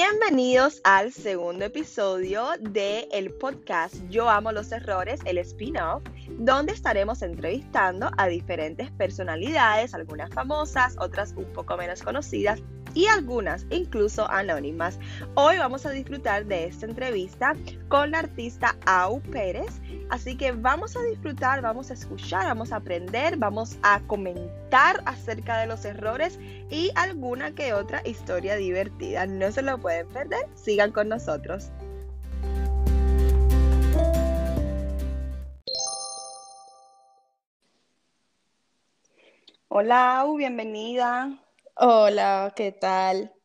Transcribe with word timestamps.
Bienvenidos 0.00 0.80
al 0.84 1.12
segundo 1.12 1.64
episodio 1.64 2.50
de 2.60 3.08
el 3.10 3.32
podcast 3.32 3.96
Yo 4.08 4.30
amo 4.30 4.52
los 4.52 4.70
errores, 4.70 5.18
el 5.24 5.38
spin-off, 5.38 6.04
donde 6.38 6.72
estaremos 6.72 7.20
entrevistando 7.20 8.08
a 8.16 8.28
diferentes 8.28 8.92
personalidades, 8.92 9.94
algunas 9.94 10.32
famosas, 10.32 10.94
otras 11.00 11.34
un 11.36 11.52
poco 11.52 11.76
menos 11.76 12.00
conocidas 12.02 12.62
y 12.94 13.06
algunas 13.06 13.66
incluso 13.70 14.30
anónimas. 14.30 15.00
Hoy 15.34 15.58
vamos 15.58 15.84
a 15.84 15.90
disfrutar 15.90 16.46
de 16.46 16.66
esta 16.66 16.86
entrevista 16.86 17.56
con 17.88 18.12
la 18.12 18.20
artista 18.20 18.76
Au 18.86 19.20
Pérez, 19.20 19.80
así 20.10 20.36
que 20.36 20.52
vamos 20.52 20.96
a 20.96 21.02
disfrutar, 21.02 21.62
vamos 21.62 21.90
a 21.90 21.94
escuchar, 21.94 22.46
vamos 22.46 22.72
a 22.72 22.76
aprender, 22.76 23.36
vamos 23.36 23.78
a 23.82 24.00
comentar 24.06 25.02
acerca 25.06 25.58
de 25.58 25.66
los 25.66 25.84
errores 25.84 26.38
y 26.70 26.90
alguna 26.94 27.54
que 27.54 27.72
otra 27.72 28.02
historia 28.06 28.56
divertida. 28.56 29.26
No 29.26 29.50
se 29.52 29.62
lo 29.62 29.78
pueden 29.78 30.08
perder, 30.08 30.46
sigan 30.54 30.92
con 30.92 31.08
nosotros. 31.08 31.70
Hola, 39.68 40.26
bienvenida. 40.36 41.38
Hola, 41.76 42.52
¿qué 42.56 42.72
tal? 42.72 43.37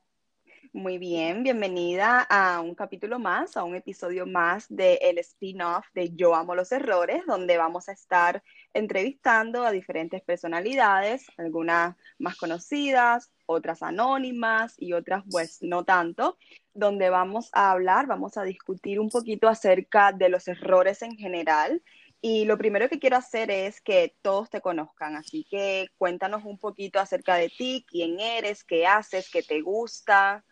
Muy 0.75 0.97
bien, 0.97 1.43
bienvenida 1.43 2.25
a 2.27 2.59
un 2.59 2.73
capítulo 2.73 3.19
más, 3.19 3.57
a 3.57 3.63
un 3.63 3.75
episodio 3.75 4.25
más 4.25 4.65
de 4.69 4.95
el 5.03 5.19
spin-off 5.19 5.85
de 5.93 6.15
Yo 6.15 6.33
amo 6.33 6.55
los 6.55 6.71
errores, 6.71 7.23
donde 7.27 7.57
vamos 7.57 7.89
a 7.89 7.91
estar 7.91 8.41
entrevistando 8.73 9.65
a 9.65 9.71
diferentes 9.71 10.23
personalidades, 10.23 11.27
algunas 11.37 11.95
más 12.17 12.37
conocidas, 12.37 13.31
otras 13.45 13.83
anónimas 13.83 14.73
y 14.79 14.93
otras 14.93 15.23
pues 15.29 15.59
no 15.61 15.85
tanto, 15.85 16.39
donde 16.73 17.11
vamos 17.11 17.51
a 17.53 17.69
hablar, 17.69 18.07
vamos 18.07 18.37
a 18.37 18.43
discutir 18.43 18.99
un 18.99 19.09
poquito 19.09 19.47
acerca 19.47 20.11
de 20.11 20.29
los 20.29 20.47
errores 20.47 21.03
en 21.03 21.15
general 21.17 21.83
y 22.19 22.45
lo 22.45 22.57
primero 22.57 22.89
que 22.89 22.97
quiero 22.97 23.17
hacer 23.17 23.51
es 23.51 23.79
que 23.79 24.15
todos 24.23 24.49
te 24.49 24.59
conozcan, 24.59 25.17
así 25.17 25.45
que 25.47 25.89
cuéntanos 25.99 26.45
un 26.45 26.57
poquito 26.57 26.99
acerca 26.99 27.35
de 27.35 27.49
ti, 27.49 27.85
quién 27.87 28.19
eres, 28.19 28.63
qué 28.63 28.87
haces, 28.87 29.29
qué 29.29 29.43
te 29.43 29.61
gusta. 29.61 30.43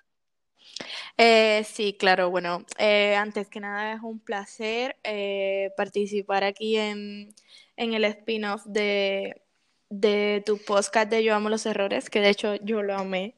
Eh, 1.18 1.64
sí, 1.66 1.94
claro, 1.94 2.30
bueno, 2.30 2.66
eh, 2.78 3.16
antes 3.16 3.48
que 3.48 3.60
nada 3.60 3.94
es 3.94 4.02
un 4.02 4.20
placer 4.20 4.98
eh, 5.04 5.72
participar 5.78 6.44
aquí 6.44 6.78
en, 6.78 7.34
en 7.78 7.94
el 7.94 8.06
spin-off 8.06 8.66
de, 8.66 9.42
de 9.90 10.44
tu 10.46 10.58
podcast 10.58 11.10
de 11.10 11.24
Yo 11.24 11.36
Amo 11.36 11.50
los 11.50 11.66
Errores, 11.66 12.10
que 12.10 12.22
de 12.22 12.30
hecho 12.30 12.56
yo 12.56 12.82
lo 12.82 12.96
amé, 12.96 13.36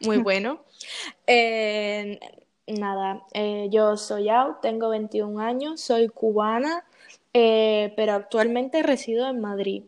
muy 0.00 0.18
bueno. 0.22 0.64
nada, 2.66 3.22
yo 3.70 3.96
soy 3.96 4.28
Au, 4.28 4.56
tengo 4.60 4.90
21 4.90 5.40
años, 5.40 5.80
soy 5.80 6.08
cubana. 6.08 6.84
Pero 7.30 8.14
actualmente 8.14 8.82
resido 8.82 9.28
en 9.28 9.40
Madrid. 9.40 9.84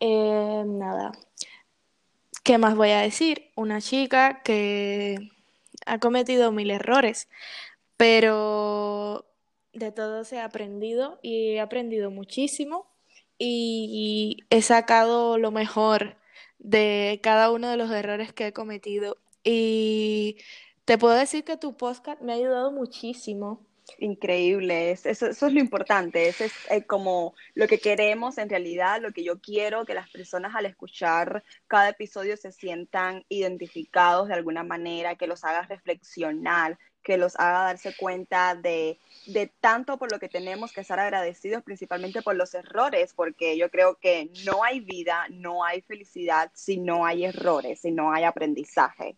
Eh, 0.00 0.62
nada, 0.64 1.12
¿qué 2.44 2.56
más 2.56 2.76
voy 2.76 2.90
a 2.90 3.00
decir? 3.00 3.50
Una 3.56 3.80
chica 3.80 4.42
que 4.44 5.30
ha 5.88 5.98
cometido 5.98 6.52
mil 6.52 6.70
errores, 6.70 7.28
pero 7.96 9.26
de 9.72 9.92
todo 9.92 10.24
se 10.24 10.38
ha 10.38 10.44
aprendido 10.44 11.18
y 11.22 11.52
he 11.52 11.60
aprendido 11.60 12.10
muchísimo 12.10 12.86
y 13.38 14.44
he 14.50 14.62
sacado 14.62 15.38
lo 15.38 15.50
mejor 15.50 16.16
de 16.58 17.20
cada 17.22 17.50
uno 17.50 17.68
de 17.70 17.76
los 17.76 17.90
errores 17.90 18.32
que 18.32 18.48
he 18.48 18.52
cometido. 18.52 19.16
Y 19.44 20.38
te 20.84 20.98
puedo 20.98 21.14
decir 21.14 21.44
que 21.44 21.56
tu 21.56 21.76
podcast 21.76 22.20
me 22.22 22.32
ha 22.32 22.36
ayudado 22.36 22.72
muchísimo 22.72 23.67
Increíble, 23.96 24.90
eso, 24.90 25.08
eso, 25.08 25.26
es 25.28 25.52
lo 25.52 25.60
importante, 25.60 26.28
eso 26.28 26.44
es 26.44 26.52
eh, 26.70 26.84
como 26.84 27.34
lo 27.54 27.66
que 27.66 27.80
queremos 27.80 28.38
en 28.38 28.48
realidad, 28.48 29.00
lo 29.00 29.12
que 29.12 29.24
yo 29.24 29.40
quiero, 29.40 29.84
que 29.84 29.94
las 29.94 30.10
personas 30.10 30.54
al 30.54 30.66
escuchar 30.66 31.42
cada 31.66 31.88
episodio 31.88 32.36
se 32.36 32.52
sientan 32.52 33.24
identificados 33.28 34.28
de 34.28 34.34
alguna 34.34 34.62
manera, 34.62 35.16
que 35.16 35.26
los 35.26 35.42
haga 35.42 35.62
reflexionar, 35.62 36.78
que 37.02 37.16
los 37.16 37.34
haga 37.36 37.64
darse 37.64 37.96
cuenta 37.96 38.54
de, 38.54 39.00
de 39.26 39.46
tanto 39.60 39.98
por 39.98 40.12
lo 40.12 40.18
que 40.18 40.28
tenemos 40.28 40.72
que 40.72 40.82
estar 40.82 40.98
agradecidos, 40.98 41.62
principalmente 41.62 42.22
por 42.22 42.36
los 42.36 42.54
errores, 42.54 43.14
porque 43.14 43.56
yo 43.56 43.70
creo 43.70 43.96
que 43.96 44.30
no 44.44 44.62
hay 44.62 44.80
vida, 44.80 45.26
no 45.30 45.64
hay 45.64 45.80
felicidad 45.80 46.50
si 46.54 46.76
no 46.76 47.06
hay 47.06 47.24
errores, 47.24 47.80
si 47.80 47.90
no 47.90 48.12
hay 48.12 48.24
aprendizaje. 48.24 49.16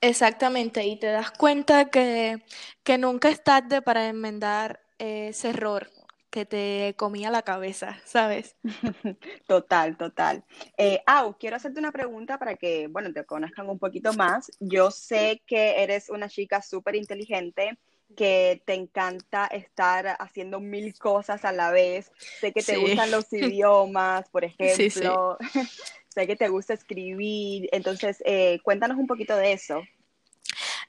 Exactamente, 0.00 0.84
y 0.86 0.98
te 0.98 1.08
das 1.08 1.32
cuenta 1.32 1.90
que, 1.90 2.42
que 2.84 2.98
nunca 2.98 3.28
es 3.28 3.42
tarde 3.42 3.82
para 3.82 4.08
enmendar 4.08 4.80
ese 4.98 5.50
error 5.50 5.90
que 6.30 6.44
te 6.44 6.94
comía 6.96 7.30
la 7.30 7.42
cabeza, 7.42 7.98
¿sabes? 8.04 8.56
Total, 9.46 9.96
total. 9.96 10.44
Eh, 10.76 11.00
Au, 11.06 11.36
quiero 11.38 11.56
hacerte 11.56 11.80
una 11.80 11.92
pregunta 11.92 12.38
para 12.38 12.54
que, 12.54 12.86
bueno, 12.86 13.12
te 13.12 13.24
conozcan 13.24 13.68
un 13.68 13.78
poquito 13.78 14.12
más. 14.12 14.50
Yo 14.60 14.90
sé 14.90 15.42
que 15.46 15.82
eres 15.82 16.10
una 16.10 16.28
chica 16.28 16.60
súper 16.60 16.96
inteligente, 16.96 17.78
que 18.16 18.62
te 18.66 18.74
encanta 18.74 19.46
estar 19.46 20.16
haciendo 20.18 20.60
mil 20.60 20.96
cosas 20.98 21.44
a 21.44 21.52
la 21.52 21.70
vez. 21.70 22.12
Sé 22.40 22.52
que 22.52 22.62
te 22.62 22.76
gustan 22.76 23.10
los 23.10 23.32
idiomas, 23.32 24.28
por 24.28 24.44
ejemplo. 24.44 25.38
Sí, 25.40 25.58
sé 26.08 26.26
que 26.26 26.36
te 26.36 26.48
gusta 26.48 26.74
escribir, 26.74 27.68
entonces 27.72 28.22
eh, 28.24 28.58
cuéntanos 28.62 28.98
un 28.98 29.06
poquito 29.06 29.36
de 29.36 29.52
eso. 29.52 29.82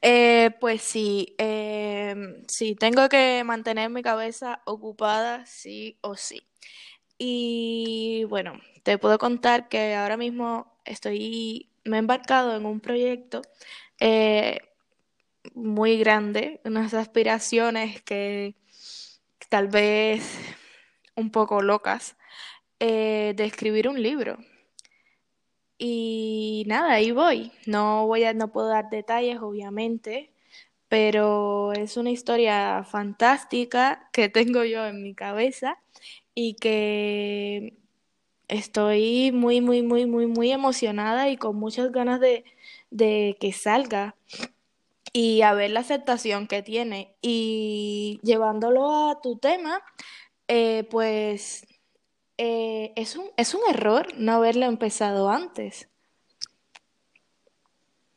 Eh, 0.01 0.51
pues 0.59 0.81
sí, 0.81 1.35
em, 1.37 2.43
sí, 2.47 2.75
tengo 2.75 3.09
que 3.09 3.43
mantener 3.43 3.89
mi 3.89 4.01
cabeza 4.01 4.61
ocupada 4.65 5.45
sí 5.45 5.97
o 6.01 6.15
sí. 6.15 6.43
Y 7.17 8.23
bueno, 8.29 8.59
te 8.83 8.97
puedo 8.97 9.17
contar 9.17 9.69
que 9.69 9.95
ahora 9.95 10.17
mismo 10.17 10.79
estoy, 10.85 11.69
me 11.83 11.97
he 11.97 11.99
embarcado 11.99 12.55
en 12.55 12.65
un 12.65 12.79
proyecto 12.79 13.41
eh, 13.99 14.61
muy 15.53 15.97
grande, 15.97 16.61
unas 16.63 16.93
aspiraciones 16.93 18.01
que 18.03 18.55
tal 19.49 19.67
vez 19.67 20.23
un 21.15 21.31
poco 21.31 21.61
locas, 21.61 22.15
de 22.79 23.35
escribir 23.43 23.89
un 23.89 24.01
libro. 24.01 24.37
Y 25.79 26.65
nada, 26.67 26.93
ahí 26.93 27.11
voy. 27.11 27.51
No 27.65 28.05
voy 28.07 28.25
a, 28.25 28.33
no 28.33 28.51
puedo 28.51 28.67
dar 28.67 28.89
detalles, 28.89 29.39
obviamente, 29.41 30.31
pero 30.89 31.73
es 31.73 31.97
una 31.97 32.11
historia 32.11 32.83
fantástica 32.83 34.09
que 34.13 34.29
tengo 34.29 34.63
yo 34.65 34.85
en 34.87 35.03
mi 35.03 35.15
cabeza 35.15 35.79
y 36.35 36.55
que 36.55 37.77
estoy 38.49 39.31
muy, 39.33 39.61
muy, 39.61 39.83
muy, 39.83 40.05
muy, 40.05 40.27
muy 40.27 40.51
emocionada 40.51 41.29
y 41.29 41.37
con 41.37 41.55
muchas 41.57 41.91
ganas 41.91 42.19
de, 42.19 42.45
de 42.91 43.37
que 43.39 43.53
salga 43.53 44.15
y 45.13 45.41
a 45.41 45.53
ver 45.53 45.71
la 45.71 45.81
aceptación 45.81 46.47
que 46.47 46.61
tiene. 46.63 47.15
Y 47.21 48.19
llevándolo 48.23 49.09
a 49.09 49.21
tu 49.21 49.37
tema, 49.37 49.81
eh, 50.47 50.87
pues 50.91 51.65
eh, 52.41 52.93
es, 52.95 53.17
un, 53.17 53.29
es 53.35 53.53
un 53.53 53.59
error 53.69 54.07
no 54.15 54.31
haberlo 54.31 54.65
empezado 54.65 55.29
antes. 55.29 55.89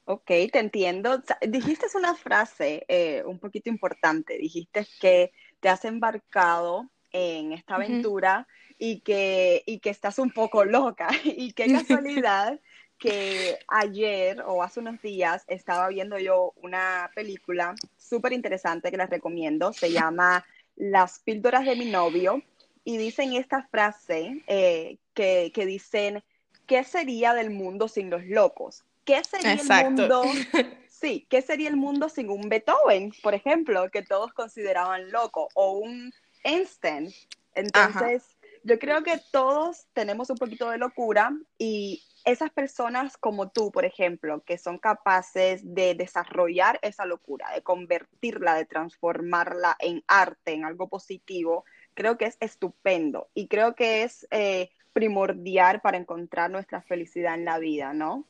Ok, 0.05 0.27
te 0.27 0.61
entiendo. 0.61 1.21
Dijiste 1.41 1.87
una 1.97 2.15
frase 2.15 2.85
eh, 2.87 3.25
un 3.27 3.41
poquito 3.41 3.69
importante. 3.69 4.39
Dijiste 4.39 4.87
que 5.01 5.33
te 5.59 5.69
has 5.69 5.85
embarcado 5.85 6.89
en 7.11 7.53
esta 7.53 7.75
aventura 7.75 8.47
y, 8.79 9.01
que, 9.01 9.65
y 9.67 9.81
que 9.81 9.91
estás 9.91 10.21
un 10.21 10.31
poco 10.31 10.65
loca. 10.65 11.09
Y 11.25 11.53
qué 11.53 11.73
casualidad 11.73 12.61
que 12.99 13.59
ayer 13.67 14.41
o 14.47 14.63
hace 14.63 14.79
unos 14.79 15.03
días 15.03 15.43
estaba 15.49 15.89
viendo 15.89 16.17
yo 16.21 16.53
una 16.63 17.11
película 17.17 17.75
súper 17.97 18.35
interesante 18.35 18.93
que 18.93 18.97
les 18.97 19.11
recomiendo. 19.11 19.73
Se 19.73 19.91
llama 19.91 20.45
Las 20.77 21.19
píldoras 21.19 21.65
de 21.65 21.75
mi 21.75 21.87
novio 21.87 22.41
y 22.85 22.97
dicen 22.97 23.33
esta 23.35 23.63
frase 23.69 24.43
eh, 24.47 24.99
que, 25.15 25.53
dicen, 25.67 26.23
¿qué 26.67 26.85
sería 26.85 27.35
del 27.35 27.51
mundo 27.51 27.89
sin 27.89 28.11
los 28.11 28.25
locos? 28.25 28.85
¿Qué 29.05 29.23
sería 29.25 29.55
el 29.55 29.91
mundo? 29.91 30.25
Sí, 30.89 31.27
¿qué 31.29 31.43
sería 31.43 31.69
el 31.69 31.75
mundo 31.75 32.09
sin 32.09 32.31
un 32.31 32.49
Beethoven, 32.49 33.13
por 33.25 33.35
ejemplo, 33.35 33.91
que 33.91 34.03
todos 34.03 34.33
consideraban 34.33 35.11
loco, 35.11 35.49
o 35.55 35.73
un 35.73 36.13
Einstein? 36.45 37.13
Entonces, 37.57 38.23
yo 38.63 38.79
creo 38.79 39.03
que 39.03 39.21
todos 39.33 39.87
tenemos 39.95 40.31
un 40.31 40.37
poquito 40.37 40.71
de 40.71 40.79
locura 40.79 41.37
y 41.59 42.05
esas 42.25 42.51
personas 42.51 43.17
como 43.17 43.51
tú, 43.51 43.73
por 43.73 43.85
ejemplo, 43.85 44.43
que 44.45 44.59
son 44.59 44.79
capaces 44.79 45.61
de 45.75 45.95
desarrollar 45.95 46.79
esa 46.83 47.05
locura, 47.05 47.51
de 47.53 47.63
convertirla, 47.63 48.55
de 48.55 48.65
transformarla 48.65 49.77
en 49.81 50.05
arte, 50.07 50.53
en 50.53 50.65
algo 50.65 50.89
positivo, 50.89 51.65
creo 51.95 52.19
que 52.19 52.27
es 52.27 52.37
estupendo 52.41 53.29
y 53.35 53.49
creo 53.49 53.75
que 53.75 54.03
es 54.03 54.27
eh, 54.31 54.71
primordial 54.93 55.81
para 55.81 55.99
encontrar 55.99 56.51
nuestra 56.51 56.83
felicidad 56.83 57.35
en 57.35 57.45
la 57.45 57.59
vida, 57.59 57.93
¿no? 57.93 58.27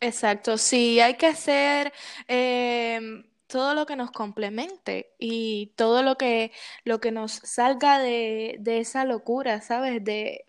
Exacto, 0.00 0.58
sí, 0.58 1.00
hay 1.00 1.14
que 1.14 1.26
hacer 1.26 1.92
em, 2.28 3.24
todo 3.46 3.74
lo 3.74 3.86
que 3.86 3.96
nos 3.96 4.10
complemente 4.10 5.12
y 5.18 5.72
todo 5.76 6.02
lo 6.02 6.16
que, 6.16 6.52
lo 6.84 7.00
que 7.00 7.10
nos 7.10 7.32
salga 7.32 7.98
de, 7.98 8.56
de 8.60 8.78
esa 8.78 9.04
locura, 9.04 9.60
¿sabes? 9.60 10.04
De 10.04 10.44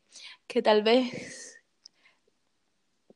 que 0.47 0.61
tal 0.61 0.83
vez 0.83 1.59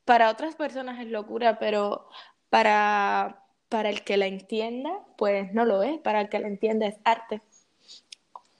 para 0.05 0.29
otras 0.29 0.55
personas 0.55 0.99
es 0.99 1.07
locura, 1.07 1.59
pero 1.59 2.07
para, 2.49 3.43
para 3.69 3.89
el 3.89 4.03
que 4.03 4.17
la 4.17 4.27
entienda, 4.27 4.91
pues 5.17 5.53
no 5.53 5.65
lo 5.65 5.83
es, 5.83 5.99
para 5.99 6.21
el 6.21 6.29
que 6.29 6.39
la 6.39 6.47
entienda 6.47 6.87
es 6.87 6.95
arte. 7.03 7.41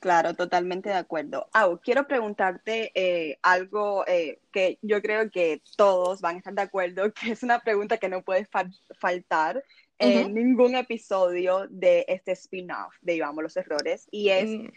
Claro, 0.04 0.34
totalmente 0.34 0.90
de 0.90 0.96
acuerdo. 0.96 1.48
Au, 1.54 1.80
quiero 1.80 2.06
preguntarte 2.06 2.92
eh, 2.94 3.38
algo 3.42 4.06
eh, 4.06 4.42
que 4.52 4.78
yo 4.82 5.02
creo 5.02 5.32
que 5.32 5.62
todos 5.78 6.20
van 6.20 6.36
a 6.36 6.38
estar 6.40 6.54
de 6.54 6.62
acuerdo, 6.62 7.14
que 7.14 7.32
es 7.32 7.42
una 7.42 7.62
pregunta 7.62 7.96
que 7.98 8.10
no 8.10 8.22
puede 8.22 8.46
fal- 8.46 8.78
faltar 9.00 9.64
en 10.00 10.34
ningún 10.34 10.76
episodio 10.76 11.68
de 11.70 12.04
este 12.10 12.34
spin-off 12.34 12.94
de 13.02 13.16
Ivamos 13.16 13.44
los 13.44 13.56
Errores, 13.56 14.10
y 14.12 14.28
es, 14.28 14.50
Mm, 14.50 14.68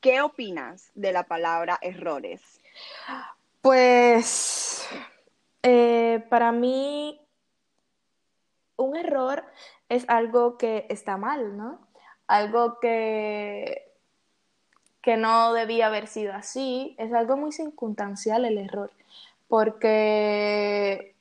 ¿qué 0.00 0.20
opinas 0.20 0.92
de 0.94 1.10
la 1.10 1.24
palabra 1.24 1.80
errores? 1.82 2.40
Pues 3.60 4.88
eh, 5.64 6.24
para 6.30 6.52
mí 6.52 7.20
un 8.76 8.96
error 8.96 9.44
es 9.88 10.04
algo 10.08 10.56
que 10.56 10.86
está 10.88 11.16
mal, 11.16 11.56
¿no? 11.56 11.88
Algo 12.28 12.78
que, 12.78 13.87
que 15.08 15.16
no 15.16 15.54
debía 15.54 15.86
haber 15.86 16.06
sido 16.06 16.34
así. 16.34 16.94
Es 16.98 17.14
algo 17.14 17.38
muy 17.38 17.50
circunstancial 17.50 18.44
el 18.44 18.58
error, 18.58 18.90
porque 19.48 21.14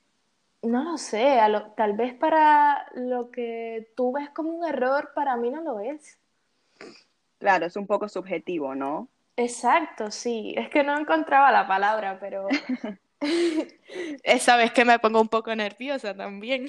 no 0.62 0.84
lo 0.84 0.98
sé, 0.98 1.40
a 1.40 1.48
lo- 1.50 1.72
tal 1.72 1.94
vez 1.94 2.14
para 2.14 2.88
lo 2.96 3.32
que 3.32 3.90
tú 3.96 4.12
ves 4.12 4.30
como 4.32 4.50
un 4.52 4.66
error, 4.68 5.12
para 5.16 5.38
mí 5.38 5.52
no 5.52 5.62
lo 5.62 5.80
es. 5.80 6.18
Claro, 7.40 7.66
es 7.66 7.76
un 7.76 7.88
poco 7.88 8.08
subjetivo, 8.10 8.76
¿no? 8.76 9.10
Exacto, 9.38 10.12
sí. 10.12 10.54
Es 10.58 10.70
que 10.70 10.84
no 10.84 10.98
encontraba 11.00 11.52
la 11.52 11.68
palabra, 11.68 12.18
pero 12.20 12.48
esa 14.24 14.58
vez 14.58 14.72
que 14.74 14.86
me 14.86 15.00
pongo 15.00 15.22
un 15.22 15.30
poco 15.30 15.56
nerviosa 15.56 16.16
también. 16.16 16.68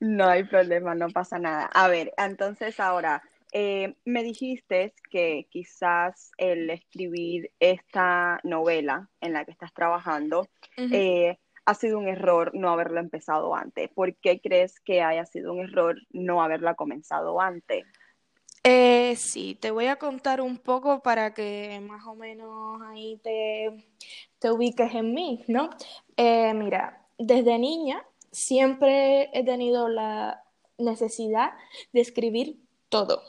No 0.00 0.26
hay 0.28 0.44
problema, 0.44 0.94
no 0.94 1.08
pasa 1.08 1.38
nada. 1.38 1.66
A 1.72 1.88
ver, 1.88 2.12
entonces 2.18 2.78
ahora, 2.80 3.22
eh, 3.52 3.94
me 4.04 4.22
dijiste 4.22 4.94
que 5.10 5.46
quizás 5.50 6.32
el 6.38 6.70
escribir 6.70 7.50
esta 7.60 8.40
novela 8.42 9.10
en 9.20 9.34
la 9.34 9.44
que 9.44 9.52
estás 9.52 9.72
trabajando 9.72 10.48
eh, 10.76 11.38
ha 11.64 11.74
sido 11.74 11.98
un 11.98 12.08
error 12.08 12.50
no 12.54 12.70
haberlo 12.70 13.00
empezado 13.00 13.54
antes. 13.54 13.90
¿Por 13.90 14.16
qué 14.16 14.40
crees 14.40 14.80
que 14.80 15.02
haya 15.02 15.26
sido 15.26 15.52
un 15.52 15.60
error 15.60 15.96
no 16.10 16.42
haberla 16.42 16.74
comenzado 16.74 17.40
antes? 17.40 17.84
Eh, 18.64 19.16
sí, 19.16 19.56
te 19.60 19.70
voy 19.72 19.86
a 19.86 19.96
contar 19.96 20.40
un 20.40 20.56
poco 20.56 21.02
para 21.02 21.34
que 21.34 21.80
más 21.80 22.06
o 22.06 22.14
menos 22.14 22.80
ahí 22.82 23.20
te, 23.22 23.70
te 24.38 24.52
ubiques 24.52 24.94
en 24.94 25.12
mí, 25.14 25.44
¿no? 25.48 25.70
Eh, 26.16 26.54
mira, 26.54 27.04
desde 27.18 27.58
niña 27.58 28.04
siempre 28.30 29.30
he 29.32 29.44
tenido 29.44 29.88
la 29.88 30.44
necesidad 30.78 31.52
de 31.92 32.00
escribir 32.00 32.60
todo, 32.88 33.22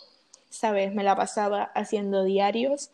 ¿sabes? 0.53 0.93
Me 0.93 1.03
la 1.03 1.15
pasaba 1.15 1.63
haciendo 1.73 2.23
diarios, 2.23 2.91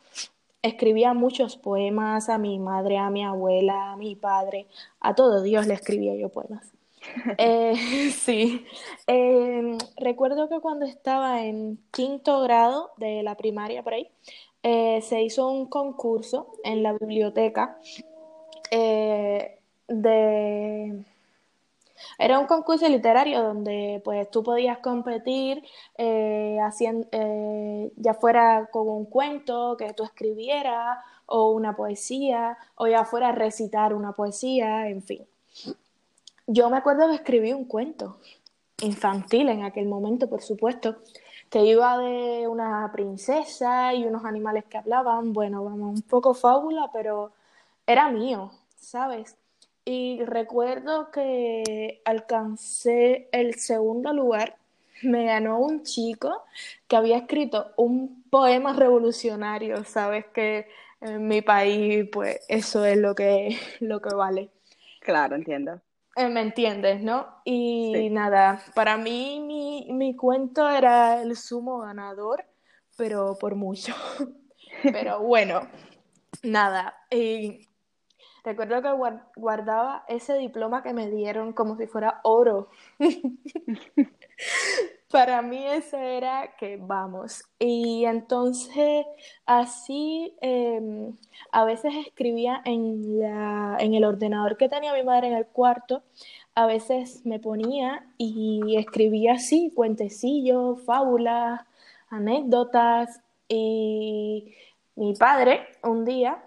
escribía 0.62 1.14
muchos 1.14 1.58
poemas 1.58 2.30
a 2.30 2.38
mi 2.38 2.58
madre, 2.58 2.98
a 2.98 3.10
mi 3.10 3.24
abuela, 3.24 3.92
a 3.92 3.98
mi 3.98 4.16
padre, 4.16 4.68
a 5.02 5.14
todo 5.14 5.42
Dios 5.42 5.68
le 5.68 5.74
escribía 5.74 6.16
yo 6.16 6.30
poemas. 6.30 6.72
Eh, 7.38 8.12
sí, 8.12 8.66
Eh, 9.08 9.78
recuerdo 9.98 10.50
que 10.50 10.60
cuando 10.60 10.86
estaba 10.86 11.44
en 11.44 11.80
quinto 11.92 12.42
grado 12.42 12.92
de 12.98 13.24
la 13.24 13.36
primaria 13.36 13.84
por 13.84 13.94
ahí, 13.94 14.10
eh, 14.64 15.02
se 15.02 15.22
hizo 15.22 15.48
un 15.50 15.68
concurso 15.68 16.52
en 16.64 16.84
la 16.84 16.94
biblioteca 16.94 17.78
eh, 18.72 19.60
de... 19.88 21.04
Era 22.18 22.40
un 22.40 22.48
concurso 22.48 22.88
literario 22.88 23.42
donde 23.42 24.02
pues 24.04 24.30
tú 24.32 24.44
podías 24.44 24.80
competir 24.80 25.64
eh, 25.98 26.58
haciendo, 26.62 27.08
eh, 27.12 27.92
ya 27.96 28.14
fuera 28.14 28.68
con 28.72 28.88
un 28.88 29.06
cuento 29.06 29.76
que 29.78 29.94
tú 29.94 30.04
escribieras 30.04 31.00
o 31.26 31.52
una 31.52 31.76
poesía 31.76 32.58
o 32.76 32.88
ya 32.88 33.06
fuera 33.06 33.32
recitar 33.32 33.94
una 33.94 34.14
poesía, 34.14 34.88
en 34.90 35.02
fin. 35.04 35.26
Yo 36.48 36.70
me 36.70 36.78
acuerdo 36.78 37.08
que 37.08 37.16
escribí 37.16 37.54
un 37.54 37.66
cuento 37.66 38.18
infantil 38.82 39.50
en 39.50 39.64
aquel 39.64 39.88
momento, 39.88 40.30
por 40.30 40.42
supuesto, 40.42 40.98
que 41.50 41.64
iba 41.64 41.98
de 41.98 42.48
una 42.48 42.90
princesa 42.92 43.94
y 43.94 44.06
unos 44.06 44.26
animales 44.26 44.66
que 44.66 44.78
hablaban, 44.78 45.34
bueno, 45.34 45.64
vamos, 45.64 45.96
un 45.96 46.02
poco 46.04 46.34
fábula, 46.34 46.90
pero 46.94 47.32
era 47.88 48.10
mío, 48.10 48.52
¿sabes? 48.78 49.36
Y 49.92 50.24
recuerdo 50.24 51.10
que 51.10 52.04
alcancé 52.06 53.28
el 53.32 53.56
segundo 53.56 54.14
lugar, 54.14 54.56
me 55.02 55.26
ganó 55.26 55.58
un 55.58 55.82
chico 55.82 56.44
que 56.88 56.96
había 56.96 57.18
escrito 57.18 57.72
un 57.76 58.24
poema 58.30 58.74
revolucionario, 58.74 59.84
¿sabes? 59.86 60.28
Que 60.28 60.68
en 61.02 61.28
mi 61.28 61.42
país, 61.42 62.08
pues 62.12 62.40
eso 62.48 62.86
es 62.86 62.98
lo 62.98 63.16
que, 63.16 63.58
lo 63.80 64.00
que 64.00 64.14
vale. 64.14 64.52
Claro, 65.00 65.36
entiendo. 65.36 65.82
Eh, 66.16 66.28
¿Me 66.28 66.42
entiendes, 66.42 67.02
no? 67.02 67.26
Y 67.44 67.92
Sí. 67.96 68.10
nada, 68.12 68.62
para 68.76 68.96
mí 68.96 69.42
mi, 69.44 69.88
mi 69.92 70.16
cuento 70.16 70.70
era 70.70 71.20
el 71.24 71.36
sumo 71.36 71.80
ganador, 71.80 72.46
pero 72.96 73.40
por 73.40 73.56
mucho. 73.56 73.96
Pero 74.84 75.22
bueno, 75.22 75.68
nada. 76.44 76.96
Y 77.12 77.69
recuerdo 78.44 78.82
que 78.82 78.90
guar- 78.90 79.24
guardaba 79.36 80.04
ese 80.08 80.36
diploma 80.38 80.84
que 80.84 80.94
me 80.94 81.10
dieron 81.10 81.54
como 81.54 81.78
si 81.78 81.88
fuera 81.88 82.20
oro. 82.24 82.70
Para 85.12 85.42
mí 85.42 85.66
eso 85.66 85.98
era 85.98 86.56
que 86.58 86.78
vamos. 86.78 87.44
Y 87.58 88.06
entonces 88.06 89.06
así 89.46 90.36
em, 90.42 91.16
a 91.52 91.66
veces 91.66 91.94
escribía 92.06 92.62
en 92.66 93.20
la, 93.20 93.78
en 93.80 93.96
el 93.96 94.04
ordenador 94.06 94.56
que 94.58 94.70
tenía 94.70 94.94
mi 94.94 95.04
madre 95.04 95.28
en 95.30 95.34
el 95.34 95.48
cuarto. 95.48 96.04
A 96.56 96.68
veces 96.68 97.26
me 97.26 97.40
ponía 97.40 98.06
y 98.18 98.76
escribía 98.78 99.34
así, 99.34 99.72
cuentecillos, 99.76 100.84
fábulas, 100.86 101.62
anécdotas. 102.10 103.22
Y 103.48 104.54
mi 104.96 105.16
padre 105.16 105.68
un 105.84 106.06
día 106.06 106.44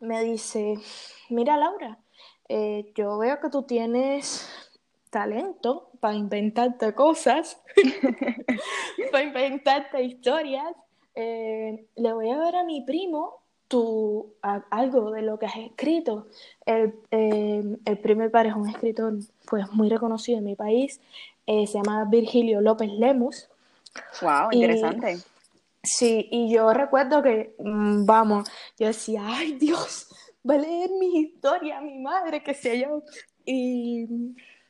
me 0.00 0.22
dice, 0.24 0.74
mira 1.28 1.56
Laura, 1.56 1.98
eh, 2.48 2.92
yo 2.94 3.18
veo 3.18 3.40
que 3.40 3.50
tú 3.50 3.62
tienes 3.62 4.48
talento 5.10 5.90
para 6.00 6.14
inventarte 6.14 6.94
cosas, 6.94 7.60
para 9.10 9.24
inventarte 9.24 10.02
historias. 10.02 10.74
Eh, 11.14 11.86
le 11.96 12.12
voy 12.12 12.30
a 12.30 12.38
ver 12.38 12.56
a 12.56 12.64
mi 12.64 12.82
primo 12.82 13.42
tú, 13.66 14.34
a- 14.42 14.64
algo 14.70 15.10
de 15.10 15.22
lo 15.22 15.38
que 15.38 15.46
has 15.46 15.56
escrito. 15.56 16.28
El, 16.64 16.94
eh, 17.10 17.76
el 17.84 17.98
mi 17.98 18.28
padre 18.28 18.50
es 18.50 18.54
un 18.54 18.68
escritor 18.68 19.14
pues, 19.46 19.70
muy 19.72 19.88
reconocido 19.88 20.38
en 20.38 20.44
mi 20.44 20.54
país, 20.54 21.00
eh, 21.46 21.66
se 21.66 21.74
llama 21.78 22.04
Virgilio 22.04 22.60
López 22.60 22.90
Lemus. 22.90 23.48
Wow, 24.22 24.52
interesante. 24.52 25.18
Sí, 25.82 26.28
y 26.30 26.52
yo 26.52 26.72
recuerdo 26.72 27.22
que, 27.22 27.54
mm, 27.58 28.04
vamos, 28.04 28.48
yo 28.78 28.88
decía, 28.88 29.22
ay 29.24 29.52
Dios, 29.54 30.08
va 30.48 30.54
a 30.54 30.58
leer 30.58 30.90
mis 30.98 31.14
historias, 31.30 31.82
mi 31.82 31.98
madre, 31.98 32.42
que 32.42 32.54
sé 32.54 32.80
yo. 32.80 33.02
Y 33.44 34.06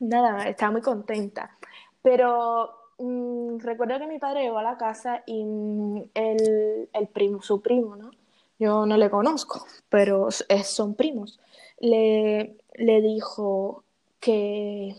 nada, 0.01 0.49
estaba 0.49 0.73
muy 0.73 0.83
contenta. 0.83 1.59
Pero 2.03 2.71
mm, 2.99 3.59
recuerdo 3.61 3.99
que 3.99 4.07
mi 4.07 4.19
padre 4.19 4.43
llegó 4.45 4.59
a 4.59 4.63
la 4.63 4.77
casa 4.79 5.23
y 5.27 5.45
mm, 5.45 6.11
el, 6.15 6.89
el 6.93 7.09
primo, 7.09 7.43
su 7.43 7.61
primo, 7.63 7.97
¿no? 7.97 8.11
Yo 8.59 8.87
no 8.87 8.97
le 8.97 9.09
conozco, 9.11 9.65
pero 9.89 10.29
es- 10.29 10.47
son 10.69 10.95
primos. 10.95 11.41
Le, 11.81 12.57
le 12.75 13.01
dijo 13.03 13.85
que, 14.21 14.95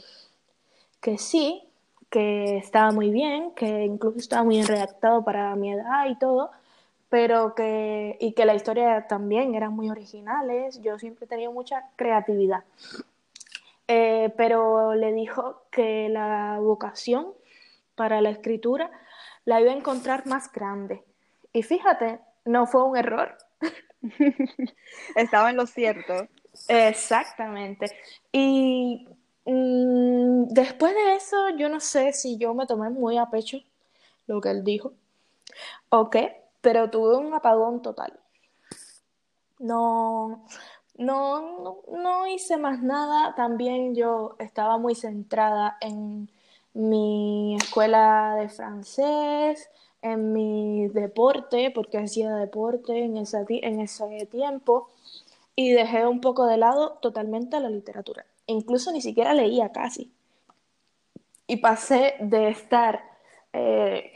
que 1.01 1.18
sí, 1.18 1.69
que 2.10 2.58
estaba 2.58 2.92
muy 2.92 3.12
bien, 3.12 3.51
que 3.51 3.86
incluso 3.86 4.18
estaba 4.18 4.44
muy 4.44 4.56
bien 4.56 4.68
redactado 4.68 5.24
para 5.24 5.56
mi 5.56 5.72
edad 5.72 6.08
y 6.10 6.18
todo, 6.18 6.51
pero 7.10 7.56
que, 7.56 8.18
y 8.20 8.34
que 8.34 8.46
la 8.46 8.56
historia 8.56 9.08
también 9.08 9.56
eran 9.56 9.74
muy 9.74 9.89
originales. 9.89 10.82
Yo 10.82 10.98
siempre 11.00 11.25
he 11.25 11.28
tenido 11.28 11.51
mucha 11.51 11.86
creatividad. 11.96 12.63
Eh, 13.88 14.32
pero 14.38 14.94
le 14.94 15.12
dijo 15.13 15.63
que 15.72 16.10
la 16.10 16.60
vocación 16.60 17.28
para 17.96 18.22
la 18.22 18.30
escritura 18.30 18.92
la 19.46 19.60
iba 19.62 19.72
a 19.72 19.75
encontrar 19.75 20.28
más 20.28 20.51
grande. 20.51 21.04
Y 21.54 21.63
fíjate, 21.63 22.20
no 22.46 22.68
fue 22.68 22.84
un 22.84 22.98
error. 22.98 23.36
Estaba 25.16 25.50
en 25.50 25.58
lo 25.58 25.66
cierto. 25.66 26.28
Exactamente. 26.68 27.88
Y 28.32 29.08
Mm, 29.46 30.46
después 30.50 30.93
de 30.93 31.15
eso, 31.15 31.50
yo 31.58 31.69
no 31.69 31.79
sé 31.79 32.13
si 32.13 32.38
yo 32.38 32.53
me 32.53 32.67
tomé 32.67 32.89
muy 32.89 33.17
a 33.17 33.29
pecho 33.29 33.60
lo 34.27 34.41
que 34.41 34.51
él 34.51 34.63
dijo 34.63 34.93
o 35.89 36.10
qué, 36.10 36.43
pero 36.62 36.89
tuve 36.89 37.17
un 37.17 37.34
apagón 37.34 37.81
total. 37.81 38.19
No, 39.60 40.46
no, 40.98 41.81
no, 41.91 42.27
hice 42.27 42.58
más 42.58 42.81
nada. 42.81 43.36
También 43.36 43.96
yo 43.96 44.36
estaba 44.39 44.77
muy 44.77 44.96
centrada 44.96 45.77
en 45.81 46.29
mi 46.74 47.55
escuela 47.55 48.36
de 48.39 48.50
francés, 48.50 49.69
en 50.01 50.31
mi 50.34 50.88
deporte, 50.89 51.72
porque 51.72 51.98
hacía 51.98 52.34
deporte 52.36 53.03
en, 53.03 53.17
en 53.17 53.79
ese 53.81 54.25
tiempo, 54.27 54.89
y 55.55 55.72
dejé 55.72 56.08
un 56.08 56.22
poco 56.22 56.46
de 56.48 56.58
lado 56.58 57.00
totalmente 57.01 57.60
la 57.60 57.69
literatura. 57.69 58.25
Incluso 58.50 58.91
ni 58.91 59.00
siquiera 59.00 59.36
leía 59.36 59.72
casi. 59.72 60.12
Y 61.46 61.58
pasé 61.58 62.15
de 62.20 62.50
estar 62.50 63.03
eh, 63.53 64.12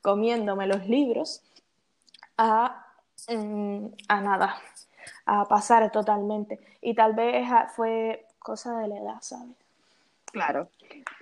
comiéndome 0.00 0.68
los 0.68 0.86
libros 0.86 1.42
a, 2.38 2.86
mm, 3.28 3.86
a 4.06 4.20
nada, 4.20 4.62
a 5.26 5.44
pasar 5.46 5.90
totalmente. 5.90 6.60
Y 6.80 6.94
tal 6.94 7.14
vez 7.14 7.48
fue 7.74 8.26
cosa 8.38 8.78
de 8.78 8.86
la 8.86 8.98
edad, 8.98 9.18
¿sabes? 9.22 9.56
Claro. 10.26 10.68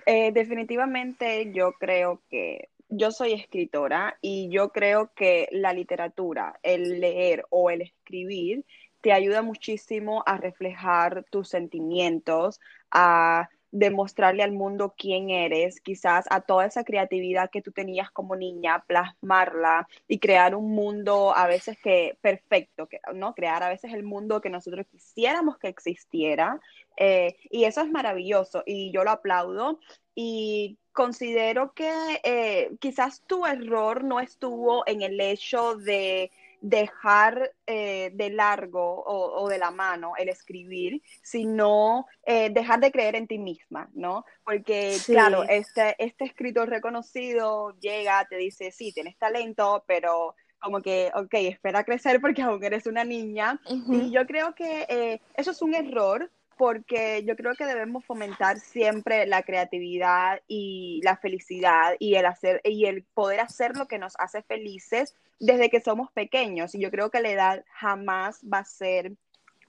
Eh, 0.05 0.31
definitivamente 0.31 1.51
yo 1.51 1.73
creo 1.73 2.21
que 2.29 2.69
yo 2.87 3.11
soy 3.11 3.33
escritora 3.33 4.17
y 4.21 4.49
yo 4.49 4.69
creo 4.69 5.11
que 5.15 5.47
la 5.51 5.73
literatura, 5.73 6.59
el 6.61 6.99
leer 6.99 7.45
o 7.49 7.71
el 7.71 7.81
escribir, 7.81 8.63
te 9.01 9.13
ayuda 9.13 9.41
muchísimo 9.41 10.23
a 10.25 10.37
reflejar 10.37 11.25
tus 11.29 11.49
sentimientos, 11.49 12.59
a 12.91 13.49
demostrarle 13.71 14.43
al 14.43 14.51
mundo 14.51 14.95
quién 14.97 15.29
eres, 15.29 15.79
quizás 15.81 16.25
a 16.31 16.41
toda 16.41 16.65
esa 16.65 16.83
creatividad 16.83 17.51
que 17.51 17.61
tú 17.61 17.71
tenías 17.71 18.09
como 18.11 18.35
niña, 18.35 18.83
plasmarla 18.87 19.87
y 20.07 20.19
crear 20.19 20.55
un 20.55 20.71
mundo 20.71 21.35
a 21.35 21.47
veces 21.47 21.77
que 21.79 22.17
perfecto, 22.21 22.89
¿no? 23.13 23.35
Crear 23.35 23.61
a 23.61 23.69
veces 23.69 23.93
el 23.93 24.03
mundo 24.03 24.41
que 24.41 24.49
nosotros 24.49 24.87
quisiéramos 24.87 25.57
que 25.59 25.67
existiera. 25.67 26.59
Eh, 26.97 27.35
y 27.49 27.65
eso 27.65 27.81
es 27.81 27.89
maravilloso 27.91 28.63
y 28.65 28.91
yo 28.91 29.03
lo 29.03 29.11
aplaudo 29.11 29.79
y 30.15 30.77
considero 30.91 31.73
que 31.73 31.91
eh, 32.23 32.71
quizás 32.79 33.21
tu 33.25 33.45
error 33.45 34.03
no 34.03 34.19
estuvo 34.19 34.85
en 34.85 35.01
el 35.01 35.21
hecho 35.21 35.75
de 35.75 36.31
dejar 36.61 37.53
eh, 37.65 38.11
de 38.13 38.29
largo 38.29 39.03
o, 39.05 39.47
de 39.49 39.57
la 39.57 39.71
mano 39.71 40.13
el 40.17 40.29
escribir, 40.29 41.01
sino 41.21 42.05
eh, 42.23 42.49
dejar 42.49 42.79
de 42.79 42.91
creer 42.91 43.15
en 43.15 43.27
ti 43.27 43.39
misma, 43.39 43.89
¿no? 43.93 44.25
Porque, 44.43 44.97
claro, 45.05 45.43
este, 45.43 45.95
este 45.99 46.25
escritor 46.25 46.69
reconocido 46.69 47.77
llega, 47.79 48.25
te 48.25 48.37
dice, 48.37 48.71
sí, 48.71 48.91
tienes 48.93 49.17
talento, 49.17 49.83
pero 49.87 50.35
como 50.59 50.81
que, 50.81 51.11
ok, 51.15 51.33
espera 51.33 51.83
crecer 51.83 52.19
porque 52.21 52.41
aún 52.41 52.63
eres 52.63 52.85
una 52.85 53.03
niña. 53.03 53.59
Y 53.65 54.11
yo 54.11 54.25
creo 54.25 54.53
que 54.55 54.85
eh, 54.89 55.21
eso 55.35 55.51
es 55.51 55.61
un 55.61 55.73
error 55.73 56.29
porque 56.59 57.23
yo 57.25 57.37
creo 57.37 57.55
que 57.55 57.65
debemos 57.65 58.03
fomentar 58.03 58.59
siempre 58.59 59.25
la 59.25 59.43
creatividad 59.43 60.41
y 60.45 60.99
la 61.05 61.15
felicidad 61.15 61.95
y 61.99 62.15
el 62.15 62.25
hacer 62.25 62.59
y 62.65 62.83
el 62.83 63.03
poder 63.13 63.39
hacer 63.39 63.77
lo 63.77 63.87
que 63.87 63.97
nos 63.97 64.15
hace 64.19 64.41
felices 64.41 65.15
desde 65.39 65.69
que 65.69 65.79
somos 65.79 66.11
pequeños. 66.11 66.75
Y 66.75 66.81
yo 66.81 66.91
creo 66.91 67.11
que 67.11 67.21
la 67.21 67.29
edad 67.29 67.65
jamás 67.71 68.41
va 68.41 68.57
a 68.57 68.65
ser 68.65 69.13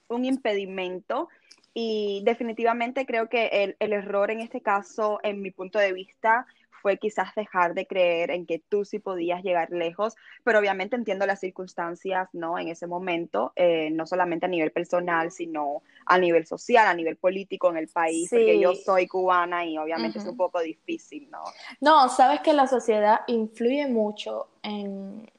un 0.09 0.25
impedimento. 0.25 1.29
Y 1.75 2.23
definitivamente 2.25 3.07
creo 3.07 3.29
que 3.29 3.47
el, 3.53 3.77
el 3.79 3.93
error 3.93 4.33
en 4.33 4.41
este 4.41 4.61
caso, 4.61 5.21
en 5.23 5.43
mi 5.43 5.53
punto 5.53 5.79
de 5.79 5.93
vista, 5.93 6.45
fue 6.81 6.99
quizás 6.99 7.35
dejar 7.35 7.75
de 7.75 7.87
creer 7.87 8.31
en 8.31 8.47
que 8.47 8.59
tú 8.59 8.85
sí 8.85 8.99
podías 8.99 9.43
llegar 9.43 9.71
lejos, 9.71 10.17
pero 10.45 10.59
obviamente 10.59 10.97
entiendo 10.97 11.27
las 11.27 11.41
circunstancias, 11.41 12.29
¿no? 12.33 12.59
En 12.59 12.69
ese 12.69 12.87
momento, 12.87 13.53
eh, 13.57 13.91
no 13.91 14.07
solamente 14.07 14.47
a 14.47 14.49
nivel 14.49 14.73
personal, 14.73 15.31
sino 15.31 15.83
a 16.07 16.19
nivel 16.19 16.47
social, 16.47 16.87
a 16.87 16.95
nivel 16.95 17.17
político 17.17 17.71
en 17.71 17.77
el 17.77 17.89
país, 17.89 18.29
porque 18.31 18.59
yo 18.59 18.75
soy 18.75 19.07
cubana 19.07 19.65
y 19.65 19.79
obviamente 19.79 20.19
es 20.19 20.27
un 20.27 20.37
poco 20.37 20.61
difícil, 20.61 21.31
¿no? 21.31 21.45
No, 21.81 22.09
sabes 22.09 22.41
que 22.41 22.53
la 22.53 22.67
sociedad 22.67 23.21
influye 23.27 23.87
mucho 23.87 24.49
en, 24.63 25.31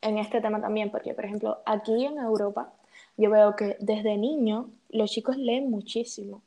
en 0.00 0.18
este 0.18 0.40
tema 0.40 0.60
también, 0.60 0.90
porque 0.90 1.14
por 1.14 1.24
ejemplo, 1.24 1.58
aquí 1.66 2.04
en 2.04 2.18
Europa, 2.18 2.72
yo 3.16 3.30
veo 3.30 3.56
que 3.56 3.76
desde 3.80 4.16
niño 4.16 4.70
los 4.90 5.10
chicos 5.10 5.36
leen 5.36 5.70
muchísimo. 5.70 6.42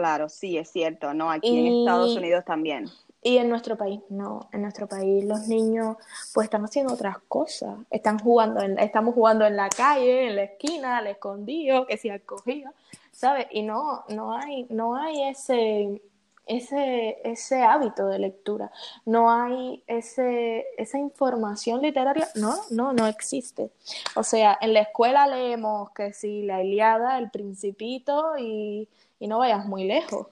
Claro, 0.00 0.30
sí, 0.30 0.56
es 0.56 0.70
cierto, 0.70 1.12
¿no? 1.12 1.30
Aquí 1.30 1.58
en 1.58 1.80
Estados 1.80 2.16
Unidos 2.16 2.42
también. 2.46 2.86
Y 3.22 3.36
en 3.36 3.50
nuestro 3.50 3.76
país, 3.76 4.00
no. 4.08 4.48
En 4.50 4.62
nuestro 4.62 4.86
país 4.86 5.26
los 5.26 5.46
niños 5.46 5.98
pues 6.32 6.46
están 6.46 6.64
haciendo 6.64 6.94
otras 6.94 7.18
cosas. 7.28 7.76
Están 7.90 8.18
jugando, 8.18 8.62
en, 8.62 8.78
estamos 8.78 9.14
jugando 9.14 9.44
en 9.44 9.56
la 9.56 9.68
calle, 9.68 10.28
en 10.28 10.36
la 10.36 10.44
esquina, 10.44 10.96
al 10.96 11.08
escondido, 11.08 11.86
que 11.86 11.98
se 11.98 12.10
ha 12.12 12.18
cogido, 12.18 12.72
¿sabes? 13.12 13.46
Y 13.50 13.60
no, 13.60 14.04
no 14.08 14.32
hay, 14.32 14.66
no 14.70 14.96
hay 14.96 15.24
ese, 15.24 16.00
ese, 16.46 17.18
ese 17.22 17.62
hábito 17.62 18.06
de 18.06 18.20
lectura. 18.20 18.72
No 19.04 19.30
hay 19.30 19.84
ese, 19.86 20.64
esa 20.78 20.96
información 20.96 21.82
literaria. 21.82 22.26
No, 22.36 22.54
no, 22.70 22.94
no 22.94 23.06
existe. 23.06 23.70
O 24.16 24.22
sea, 24.22 24.56
en 24.62 24.72
la 24.72 24.80
escuela 24.80 25.26
leemos 25.26 25.90
que 25.90 26.14
si 26.14 26.40
la 26.40 26.64
Iliada, 26.64 27.18
el 27.18 27.30
Principito 27.30 28.38
y 28.38 28.88
y 29.20 29.28
no 29.28 29.38
vayas 29.38 29.64
muy 29.64 29.84
lejos. 29.84 30.26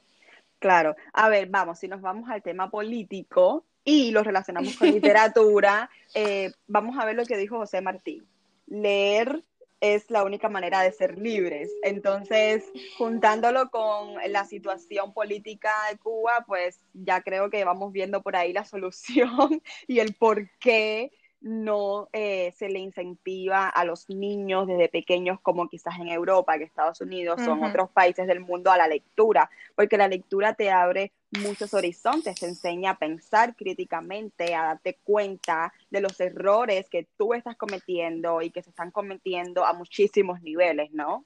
Claro, 0.58 0.96
a 1.12 1.28
ver, 1.28 1.46
vamos, 1.48 1.78
si 1.78 1.86
nos 1.86 2.00
vamos 2.00 2.28
al 2.28 2.42
tema 2.42 2.68
político 2.68 3.64
y 3.84 4.10
lo 4.10 4.24
relacionamos 4.24 4.76
con 4.76 4.90
literatura, 4.90 5.88
eh, 6.14 6.50
vamos 6.66 6.98
a 6.98 7.04
ver 7.04 7.14
lo 7.14 7.24
que 7.24 7.36
dijo 7.36 7.58
José 7.58 7.80
Martín. 7.80 8.26
Leer 8.66 9.44
es 9.80 10.10
la 10.10 10.24
única 10.24 10.48
manera 10.48 10.82
de 10.82 10.90
ser 10.90 11.18
libres. 11.18 11.70
Entonces, 11.82 12.64
juntándolo 12.96 13.70
con 13.70 14.14
la 14.28 14.44
situación 14.44 15.12
política 15.12 15.70
de 15.90 15.98
Cuba, 15.98 16.44
pues 16.46 16.80
ya 16.92 17.22
creo 17.22 17.50
que 17.50 17.64
vamos 17.64 17.92
viendo 17.92 18.22
por 18.22 18.34
ahí 18.34 18.52
la 18.52 18.64
solución 18.64 19.62
y 19.86 20.00
el 20.00 20.14
por 20.14 20.50
qué 20.58 21.12
no 21.40 22.08
eh, 22.12 22.52
se 22.56 22.68
le 22.68 22.80
incentiva 22.80 23.68
a 23.68 23.84
los 23.84 24.08
niños 24.08 24.66
desde 24.66 24.88
pequeños 24.88 25.40
como 25.40 25.68
quizás 25.68 25.98
en 25.98 26.08
Europa, 26.08 26.58
que 26.58 26.64
Estados 26.64 27.00
Unidos 27.00 27.40
son 27.44 27.62
otros 27.62 27.90
países 27.90 28.26
del 28.26 28.40
mundo 28.40 28.70
a 28.70 28.76
la 28.76 28.88
lectura, 28.88 29.48
porque 29.76 29.96
la 29.96 30.08
lectura 30.08 30.54
te 30.54 30.70
abre 30.70 31.12
muchos 31.30 31.74
horizontes, 31.74 32.40
te 32.40 32.46
enseña 32.46 32.92
a 32.92 32.98
pensar 32.98 33.54
críticamente, 33.54 34.54
a 34.54 34.62
darte 34.64 34.98
cuenta 35.04 35.72
de 35.90 36.00
los 36.00 36.18
errores 36.20 36.88
que 36.88 37.06
tú 37.16 37.34
estás 37.34 37.56
cometiendo 37.56 38.42
y 38.42 38.50
que 38.50 38.62
se 38.62 38.70
están 38.70 38.90
cometiendo 38.90 39.64
a 39.64 39.72
muchísimos 39.72 40.42
niveles, 40.42 40.92
¿no? 40.92 41.24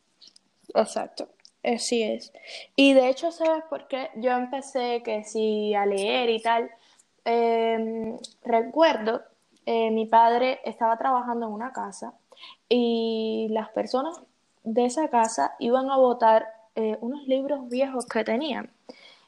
Exacto. 0.75 1.29
Así 1.63 2.03
es. 2.03 2.33
Y 2.75 2.93
de 2.93 3.09
hecho, 3.09 3.31
¿sabes 3.31 3.63
por 3.71 3.87
qué? 3.87 4.11
Yo 4.17 4.33
empecé 4.33 5.03
que 5.05 5.23
sí 5.23 5.75
a 5.75 5.87
leer 5.87 6.29
y 6.29 6.43
tal. 6.43 6.71
Em, 7.25 8.17
recuerdo 8.43 9.23
eh, 9.67 9.91
mi 9.91 10.07
padre 10.07 10.61
estaba 10.65 10.97
trabajando 10.97 11.47
en 11.47 11.53
una 11.53 11.73
casa 11.73 12.15
y 12.69 13.49
las 13.51 13.69
personas 13.71 14.21
de 14.65 14.85
esa 14.85 15.09
casa 15.09 15.55
iban 15.59 15.91
a 15.91 15.97
votar 15.97 16.47
eh, 16.75 16.97
unos 17.01 17.27
libros 17.27 17.69
viejos 17.69 18.07
que 18.07 18.25
tenían. 18.25 18.71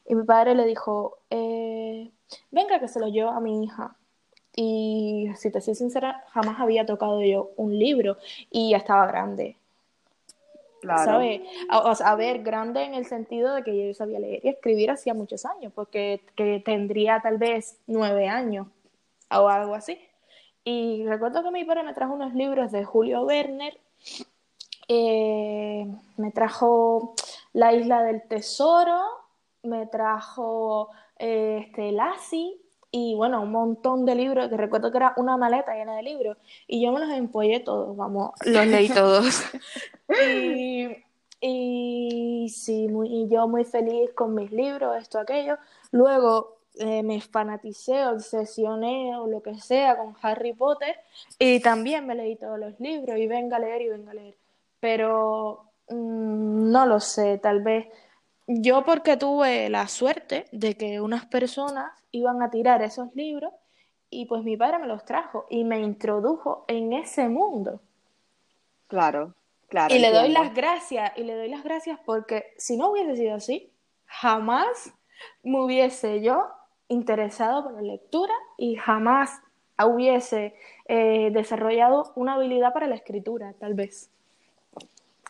Y 0.06 0.14
mi 0.14 0.24
padre 0.24 0.54
le 0.54 0.66
dijo, 0.66 1.18
eh, 1.30 2.10
venga 2.50 2.80
que 2.80 2.88
se 2.88 3.00
los 3.00 3.10
llevo 3.10 3.30
a 3.30 3.40
mi 3.40 3.64
hija. 3.64 3.96
Y 4.56 5.28
si 5.36 5.50
te 5.50 5.60
soy 5.60 5.74
sincera, 5.74 6.24
jamás 6.28 6.60
había 6.60 6.86
tocado 6.86 7.22
yo 7.22 7.50
un 7.56 7.76
libro 7.78 8.16
y 8.50 8.70
ya 8.70 8.76
estaba 8.76 9.06
grande. 9.06 9.56
Claro. 10.80 11.04
¿Sabes? 11.04 11.40
O 11.70 11.94
sea, 11.94 12.10
a 12.10 12.16
ver, 12.16 12.42
grande 12.42 12.82
en 12.82 12.94
el 12.94 13.06
sentido 13.06 13.54
de 13.54 13.62
que 13.62 13.88
yo 13.88 13.94
sabía 13.94 14.20
leer 14.20 14.40
y 14.44 14.48
escribir 14.48 14.90
hacía 14.90 15.14
muchos 15.14 15.46
años, 15.46 15.72
porque 15.74 16.20
que 16.36 16.60
tendría 16.64 17.20
tal 17.20 17.38
vez 17.38 17.78
nueve 17.86 18.28
años 18.28 18.66
o 19.30 19.48
algo 19.48 19.74
así. 19.74 19.98
Y 20.64 21.04
recuerdo 21.06 21.42
que 21.42 21.50
mi 21.50 21.64
padre 21.64 21.82
me 21.82 21.92
trajo 21.92 22.14
unos 22.14 22.34
libros 22.34 22.72
de 22.72 22.84
Julio 22.84 23.22
Werner, 23.22 23.78
eh, 24.88 25.86
me 26.16 26.30
trajo 26.30 27.14
La 27.52 27.74
Isla 27.74 28.02
del 28.02 28.22
Tesoro, 28.22 29.00
me 29.62 29.86
trajo 29.86 30.90
eh, 31.18 31.64
este, 31.66 31.92
Lassie 31.92 32.56
y 32.90 33.14
bueno, 33.14 33.42
un 33.42 33.50
montón 33.50 34.06
de 34.06 34.14
libros, 34.14 34.48
que 34.48 34.56
recuerdo 34.56 34.90
que 34.90 34.98
era 34.98 35.14
una 35.16 35.36
maleta 35.36 35.74
llena 35.74 35.96
de 35.96 36.02
libros, 36.04 36.38
y 36.68 36.80
yo 36.80 36.92
me 36.92 37.00
los 37.00 37.10
empollé 37.10 37.60
todos, 37.60 37.96
vamos, 37.96 38.30
los 38.44 38.66
leí 38.66 38.88
todos. 38.88 39.42
y, 40.30 40.96
y 41.40 42.48
sí, 42.50 42.86
muy, 42.86 43.08
y 43.08 43.28
yo 43.28 43.48
muy 43.48 43.64
feliz 43.64 44.12
con 44.14 44.34
mis 44.34 44.52
libros, 44.52 44.96
esto, 44.96 45.18
aquello. 45.18 45.58
Luego 45.90 46.56
eh, 46.76 47.02
me 47.02 47.20
fanaticé, 47.20 48.06
obsesioné 48.06 49.16
o 49.16 49.26
lo 49.26 49.42
que 49.42 49.54
sea 49.58 49.96
con 49.96 50.16
Harry 50.22 50.52
Potter 50.52 50.96
y 51.38 51.60
también 51.60 52.06
me 52.06 52.14
leí 52.14 52.36
todos 52.36 52.58
los 52.58 52.78
libros 52.80 53.18
y 53.18 53.26
venga 53.26 53.56
a 53.56 53.60
leer 53.60 53.82
y 53.82 53.88
venga 53.88 54.10
a 54.10 54.14
leer. 54.14 54.36
Pero 54.80 55.74
Mm, 55.88 56.70
no 56.70 56.86
lo 56.86 57.00
sé, 57.00 57.38
tal 57.38 57.62
vez. 57.62 57.86
Yo 58.46 58.84
porque 58.84 59.16
tuve 59.16 59.68
la 59.70 59.88
suerte 59.88 60.46
de 60.52 60.76
que 60.76 61.00
unas 61.00 61.26
personas 61.26 61.92
iban 62.10 62.42
a 62.42 62.50
tirar 62.50 62.82
esos 62.82 63.14
libros 63.14 63.52
y 64.10 64.26
pues 64.26 64.42
mi 64.44 64.56
padre 64.56 64.78
me 64.78 64.86
los 64.86 65.04
trajo 65.04 65.46
y 65.50 65.64
me 65.64 65.80
introdujo 65.80 66.64
en 66.68 66.92
ese 66.92 67.28
mundo. 67.28 67.80
Claro, 68.86 69.34
claro. 69.68 69.94
Y 69.94 69.98
le 69.98 70.12
doy 70.12 70.28
las 70.28 70.54
gracias, 70.54 71.12
y 71.16 71.24
le 71.24 71.34
doy 71.34 71.48
las 71.48 71.64
gracias 71.64 71.98
porque 72.04 72.54
si 72.58 72.76
no 72.76 72.90
hubiese 72.90 73.16
sido 73.16 73.34
así, 73.34 73.72
jamás 74.06 74.92
me 75.42 75.60
hubiese 75.60 76.20
yo 76.20 76.48
interesado 76.94 77.64
por 77.64 77.74
la 77.74 77.82
lectura 77.82 78.32
y 78.56 78.76
jamás 78.76 79.40
hubiese 79.78 80.54
eh, 80.86 81.30
desarrollado 81.32 82.12
una 82.14 82.34
habilidad 82.34 82.72
para 82.72 82.86
la 82.86 82.94
escritura, 82.94 83.54
tal 83.58 83.74
vez. 83.74 84.10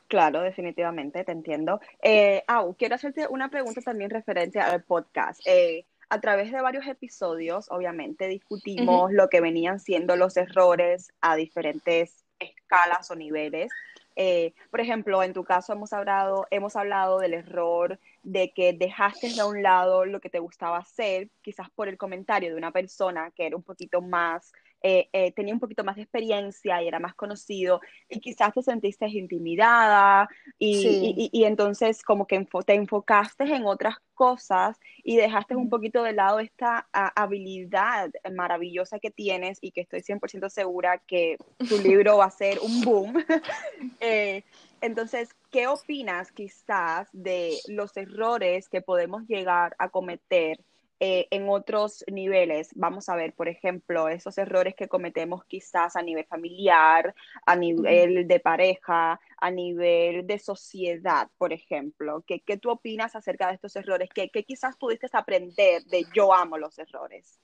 Claro, 0.06 0.42
definitivamente, 0.42 1.24
te 1.24 1.32
entiendo. 1.32 1.80
Eh, 2.02 2.44
quiero 2.78 2.94
hacerte 2.94 3.26
una 3.28 3.48
pregunta 3.48 3.80
también 3.80 4.10
referente 4.10 4.60
al 4.60 4.82
podcast. 4.82 5.40
Eh, 5.46 5.86
a 6.08 6.20
través 6.20 6.52
de 6.52 6.60
varios 6.60 6.86
episodios, 6.86 7.66
obviamente, 7.70 8.28
discutimos 8.28 9.12
lo 9.12 9.28
que 9.28 9.40
venían 9.40 9.80
siendo 9.80 10.14
los 10.16 10.36
errores 10.36 11.12
a 11.20 11.34
diferentes 11.34 12.24
escalas 12.38 13.10
o 13.10 13.16
niveles. 13.16 13.72
Eh, 14.16 14.52
por 14.70 14.80
ejemplo, 14.80 15.22
en 15.22 15.32
tu 15.32 15.42
caso 15.42 15.72
hemos 15.72 15.92
hablado, 15.92 16.46
hemos 16.50 16.76
hablado 16.76 17.18
del 17.18 17.34
error 17.34 17.98
de 18.24 18.52
que 18.52 18.72
dejaste 18.72 19.32
de 19.32 19.44
un 19.44 19.62
lado 19.62 20.04
lo 20.04 20.20
que 20.20 20.30
te 20.30 20.40
gustaba 20.40 20.78
hacer, 20.78 21.30
quizás 21.42 21.70
por 21.70 21.88
el 21.88 21.96
comentario 21.96 22.50
de 22.50 22.56
una 22.56 22.72
persona 22.72 23.30
que 23.30 23.46
era 23.46 23.56
un 23.56 23.62
poquito 23.62 24.00
más 24.00 24.52
eh, 24.86 25.08
eh, 25.14 25.32
tenía 25.32 25.54
un 25.54 25.60
poquito 25.60 25.82
más 25.82 25.96
de 25.96 26.02
experiencia 26.02 26.82
y 26.82 26.88
era 26.88 27.00
más 27.00 27.14
conocido 27.14 27.80
y 28.06 28.20
quizás 28.20 28.52
te 28.52 28.62
sentiste 28.62 29.08
intimidada 29.08 30.28
y, 30.58 31.30
y, 31.32 31.44
entonces 31.44 32.02
como 32.02 32.26
que 32.26 32.46
te 32.66 32.74
enfocaste 32.74 33.44
en 33.44 33.64
otras 33.64 33.96
cosas 34.12 34.78
y 35.02 35.16
dejaste 35.16 35.56
un 35.56 35.70
poquito 35.70 36.02
de 36.02 36.12
lado 36.12 36.38
esta 36.38 36.86
habilidad 36.92 38.10
maravillosa 38.34 38.98
que 38.98 39.10
tienes 39.10 39.56
y 39.62 39.70
que 39.70 39.80
estoy 39.80 40.02
100% 40.02 40.50
segura 40.50 40.98
que 40.98 41.38
tu 41.66 41.78
libro 41.78 42.18
va 42.18 42.26
a 42.26 42.30
ser 42.30 42.58
un 42.58 42.82
boom. 42.82 43.14
Eh, 44.00 44.44
entonces, 44.80 45.30
¿qué 45.54 45.68
opinas 45.68 46.32
quizás 46.32 47.08
de 47.12 47.56
los 47.68 47.96
errores 47.96 48.68
que 48.68 48.82
podemos 48.82 49.22
llegar 49.28 49.76
a 49.78 49.88
cometer? 49.88 50.58
Eh, 51.00 51.26
en 51.30 51.48
otros 51.48 52.04
niveles. 52.06 52.70
Vamos 52.76 53.08
a 53.08 53.16
ver, 53.16 53.34
por 53.34 53.48
ejemplo, 53.48 54.08
esos 54.08 54.38
errores 54.38 54.74
que 54.74 54.88
cometemos 54.88 55.44
quizás 55.44 55.96
a 55.96 56.02
nivel 56.02 56.24
familiar, 56.24 57.14
a 57.44 57.56
nivel 57.56 58.26
de 58.26 58.40
pareja, 58.40 59.20
a 59.36 59.50
nivel 59.50 60.26
de 60.26 60.38
sociedad, 60.38 61.28
por 61.36 61.52
ejemplo. 61.52 62.22
¿Qué, 62.26 62.40
qué 62.40 62.56
tú 62.56 62.70
opinas 62.70 63.16
acerca 63.16 63.48
de 63.48 63.54
estos 63.54 63.74
errores? 63.76 64.08
¿Qué, 64.14 64.30
¿Qué, 64.30 64.44
quizás 64.44 64.76
pudiste 64.76 65.08
aprender 65.12 65.82
de 65.84 66.06
yo 66.14 66.32
amo 66.32 66.58
los 66.58 66.78
errores? 66.78 67.38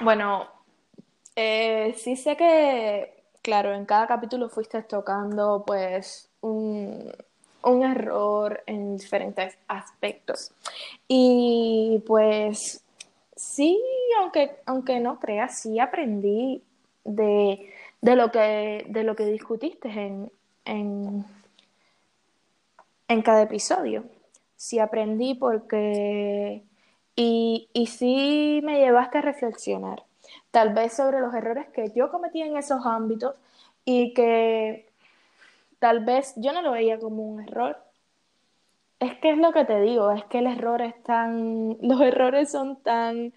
Bueno, 0.00 0.46
eh, 1.36 1.94
sí 1.96 2.16
sé 2.16 2.36
que, 2.36 3.24
claro, 3.42 3.74
en 3.74 3.86
cada 3.86 4.06
capítulo 4.06 4.50
fuiste 4.50 4.82
tocando 4.82 5.64
pues 5.66 6.27
un, 6.40 7.12
un 7.62 7.82
error 7.82 8.62
en 8.66 8.96
diferentes 8.96 9.58
aspectos. 9.68 10.52
Y 11.06 12.02
pues 12.06 12.84
sí, 13.36 13.80
aunque, 14.20 14.56
aunque 14.66 15.00
no 15.00 15.18
creas, 15.18 15.60
sí 15.60 15.78
aprendí 15.78 16.62
de, 17.04 17.70
de, 18.00 18.16
lo, 18.16 18.30
que, 18.30 18.86
de 18.88 19.04
lo 19.04 19.16
que 19.16 19.26
discutiste 19.26 19.88
en, 19.88 20.30
en, 20.64 21.24
en 23.08 23.22
cada 23.22 23.42
episodio. 23.42 24.04
Sí 24.56 24.78
aprendí 24.78 25.34
porque... 25.34 26.62
Y, 27.20 27.68
y 27.72 27.86
sí 27.88 28.60
me 28.62 28.78
llevaste 28.78 29.18
a 29.18 29.22
reflexionar, 29.22 30.04
tal 30.52 30.72
vez 30.72 30.92
sobre 30.92 31.18
los 31.18 31.34
errores 31.34 31.66
que 31.70 31.90
yo 31.92 32.12
cometí 32.12 32.42
en 32.42 32.56
esos 32.56 32.86
ámbitos 32.86 33.34
y 33.84 34.14
que 34.14 34.87
tal 35.78 36.04
vez 36.04 36.34
yo 36.36 36.52
no 36.52 36.62
lo 36.62 36.72
veía 36.72 36.98
como 36.98 37.22
un 37.22 37.42
error. 37.42 37.76
Es 39.00 39.16
que 39.18 39.30
es 39.30 39.38
lo 39.38 39.52
que 39.52 39.64
te 39.64 39.80
digo, 39.80 40.10
es 40.10 40.24
que 40.24 40.38
el 40.38 40.46
error 40.46 40.82
es 40.82 41.00
tan, 41.04 41.76
los 41.82 42.00
errores 42.00 42.50
son 42.50 42.82
tan, 42.82 43.32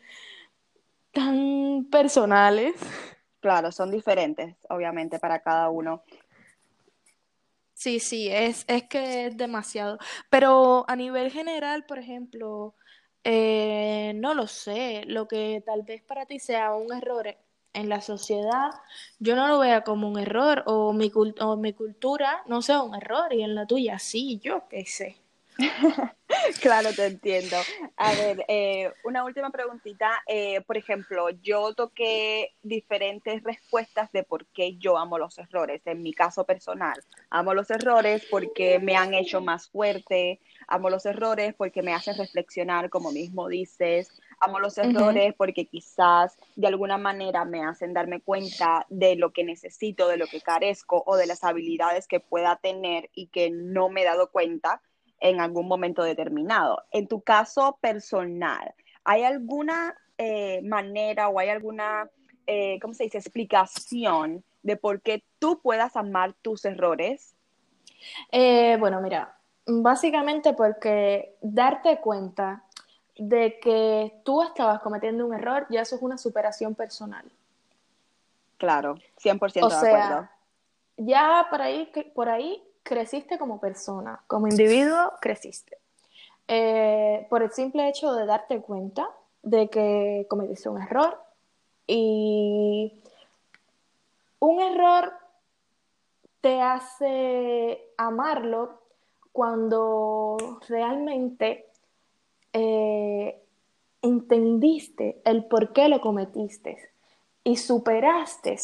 tan 1.12 1.88
personales. 1.92 2.76
Claro, 3.40 3.72
son 3.72 3.92
diferentes, 3.92 4.56
obviamente, 4.70 5.20
para 5.20 5.40
cada 5.40 5.70
uno. 5.70 6.04
Sí, 7.74 8.00
sí, 8.00 8.30
es, 8.30 8.64
es 8.68 8.84
que 8.84 9.26
es 9.26 9.38
demasiado. 9.38 9.98
Pero 10.30 10.86
a 10.88 10.96
nivel 10.96 11.32
general, 11.32 11.84
por 11.86 11.98
ejemplo, 11.98 12.76
eh, 13.24 14.14
no 14.16 14.36
lo 14.36 14.46
sé, 14.46 15.04
lo 15.08 15.28
que 15.28 15.64
tal 15.66 15.82
vez 15.84 16.04
para 16.04 16.28
ti 16.28 16.40
sea 16.40 16.76
un 16.76 16.94
error 16.94 17.36
en 17.74 17.90
la 17.90 18.02
sociedad 18.02 18.72
yo 19.20 19.36
no 19.36 19.48
lo 19.48 19.60
vea 19.60 19.84
como 19.84 20.08
un 20.10 20.20
error 20.20 20.64
o 20.66 20.94
mi, 20.94 21.12
o 21.16 21.56
mi 21.58 21.74
cultura 21.74 22.44
no 22.48 22.62
sea 22.62 22.82
un 22.82 22.96
error 22.96 23.34
y 23.34 23.44
en 23.44 23.56
la 23.56 23.66
tuya 23.66 24.00
sí, 24.00 24.40
yo 24.44 24.68
qué 24.70 24.86
sé. 24.86 25.18
claro, 26.62 26.90
te 26.94 27.06
entiendo. 27.06 27.58
A 27.98 28.14
ver, 28.14 28.46
eh, 28.48 28.92
una 29.04 29.24
última 29.24 29.50
preguntita. 29.50 30.22
Eh, 30.28 30.62
por 30.62 30.78
ejemplo, 30.78 31.30
yo 31.30 31.74
toqué 31.74 32.54
diferentes 32.64 33.44
respuestas 33.44 34.12
de 34.12 34.24
por 34.24 34.46
qué 34.48 34.78
yo 34.78 34.98
amo 34.98 35.18
los 35.18 35.38
errores. 35.38 35.82
En 35.86 36.02
mi 36.02 36.14
caso 36.14 36.46
personal, 36.46 37.04
amo 37.30 37.54
los 37.54 37.70
errores 37.70 38.26
porque 38.30 38.80
me 38.80 38.96
han 38.96 39.14
hecho 39.14 39.42
más 39.42 39.70
fuerte, 39.70 40.40
amo 40.68 40.90
los 40.90 41.06
errores 41.06 41.54
porque 41.56 41.82
me 41.82 41.94
hacen 41.94 42.18
reflexionar, 42.18 42.90
como 42.90 43.12
mismo 43.12 43.48
dices, 43.48 44.10
amo 44.42 44.60
los 44.60 44.78
errores 44.78 45.34
porque 45.38 45.68
quizás 45.68 46.38
de 46.56 46.68
alguna 46.68 46.98
manera 46.98 47.46
me 47.46 47.64
hacen 47.64 47.94
darme 47.94 48.22
cuenta 48.22 48.86
de 48.90 49.16
lo 49.16 49.32
que 49.32 49.44
necesito, 49.44 50.08
de 50.08 50.18
lo 50.18 50.28
que 50.28 50.42
carezco 50.42 51.04
o 51.06 51.16
de 51.16 51.28
las 51.28 51.44
habilidades 51.44 52.08
que 52.08 52.20
pueda 52.20 52.58
tener 52.58 53.10
y 53.14 53.28
que 53.28 53.52
no 53.52 53.90
me 53.90 54.02
he 54.02 54.06
dado 54.06 54.32
cuenta 54.32 54.82
en 55.20 55.40
algún 55.40 55.68
momento 55.68 56.04
determinado. 56.04 56.84
En 56.92 57.08
tu 57.08 57.22
caso 57.22 57.78
personal, 57.80 58.74
¿hay 59.04 59.24
alguna 59.24 59.96
eh, 60.18 60.62
manera 60.64 61.30
o 61.30 61.40
hay 61.40 61.50
alguna, 61.50 62.10
eh, 62.48 62.80
¿cómo 62.82 62.94
se 62.94 63.04
dice?, 63.04 63.20
explicación 63.20 64.44
de 64.64 64.76
por 64.76 65.02
qué 65.02 65.24
tú 65.40 65.62
puedas 65.62 65.96
amar 65.96 66.34
tus 66.42 66.66
errores? 66.66 67.36
Eh, 68.32 68.78
bueno, 68.80 69.02
mira, 69.02 69.38
básicamente 69.68 70.54
porque 70.54 71.36
darte 71.42 72.00
cuenta 72.00 72.64
de 73.18 73.60
que 73.60 74.22
tú 74.24 74.42
estabas 74.42 74.82
cometiendo 74.82 75.26
un 75.26 75.34
error, 75.34 75.68
ya 75.70 75.82
eso 75.82 75.96
es 75.96 76.02
una 76.02 76.18
superación 76.18 76.76
personal. 76.76 77.26
Claro, 78.58 78.96
100% 79.22 79.64
o 79.64 79.70
de 79.70 79.76
sea, 79.76 80.06
acuerdo. 80.06 80.30
Ya 80.98 81.48
por 81.50 81.62
ahí, 81.62 81.92
por 82.14 82.30
ahí 82.30 82.64
creciste 82.84 83.38
como 83.38 83.60
persona, 83.60 84.22
como 84.28 84.48
individuo 84.48 85.14
creciste. 85.20 85.78
Eh, 86.48 87.26
por 87.30 87.44
el 87.44 87.52
simple 87.52 87.88
hecho 87.88 88.14
de 88.14 88.26
darte 88.26 88.62
cuenta 88.62 89.10
de 89.42 89.70
que 89.70 90.26
cometiste 90.30 90.70
un 90.70 90.82
error 90.82 91.18
y 91.88 93.02
un 94.40 94.62
error 94.62 95.14
te 96.42 96.62
hace 96.62 97.82
amarlo 97.98 98.82
cuando 99.32 100.38
realmente 100.68 101.71
eh, 102.54 103.42
entendiste 104.02 105.22
el 105.26 105.46
por 105.46 105.74
qué 105.74 105.88
lo 105.88 106.02
cometiste 106.02 106.78
y 107.44 107.58
superaste 107.58 108.58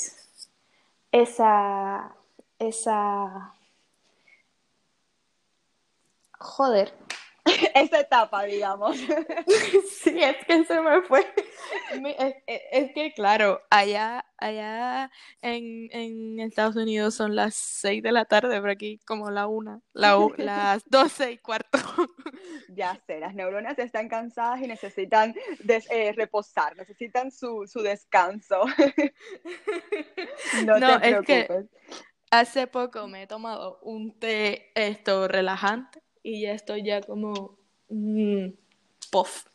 esa, 1.11 2.15
esa 2.59 3.53
Joder. 6.39 6.93
Esa 7.75 8.01
etapa, 8.01 8.43
digamos. 8.43 8.97
sí, 10.03 10.21
es 10.21 10.37
que 10.45 10.65
se 10.65 10.81
me 10.81 11.01
fue. 11.01 11.25
Es, 12.71 12.91
que, 12.93 13.13
claro, 13.13 13.61
allá, 13.69 14.25
allá 14.37 15.11
en, 15.41 15.89
en, 15.91 16.39
Estados 16.39 16.75
Unidos 16.75 17.15
son 17.15 17.35
las 17.35 17.55
6 17.55 18.03
de 18.03 18.11
la 18.11 18.25
tarde, 18.25 18.59
pero 18.59 18.71
aquí 18.71 18.99
como 19.05 19.31
la 19.31 19.47
una, 19.47 19.81
la, 19.93 20.17
las 20.37 20.83
12 20.89 21.31
y 21.31 21.37
cuarto. 21.37 21.79
Ya 22.69 22.99
sé, 23.07 23.19
las 23.19 23.33
neuronas 23.33 23.77
están 23.79 24.09
cansadas 24.09 24.61
y 24.61 24.67
necesitan 24.67 25.35
eh, 25.67 26.13
reposar, 26.13 26.75
necesitan 26.75 27.31
su, 27.31 27.65
su 27.67 27.81
descanso. 27.81 28.65
no, 30.65 30.79
no 30.79 30.99
te 30.99 31.07
preocupes. 31.07 31.29
Es 31.29 31.47
que 31.47 31.69
hace 32.31 32.67
poco 32.67 33.07
me 33.07 33.23
he 33.23 33.27
tomado 33.27 33.79
un 33.81 34.19
té 34.19 34.71
esto 34.75 35.27
relajante 35.27 36.01
y 36.27 36.41
ya 36.41 36.51
estoy 36.51 36.83
ya 36.83 37.01
como 37.01 37.57
mm, 37.87 38.49
puff. 39.09 39.45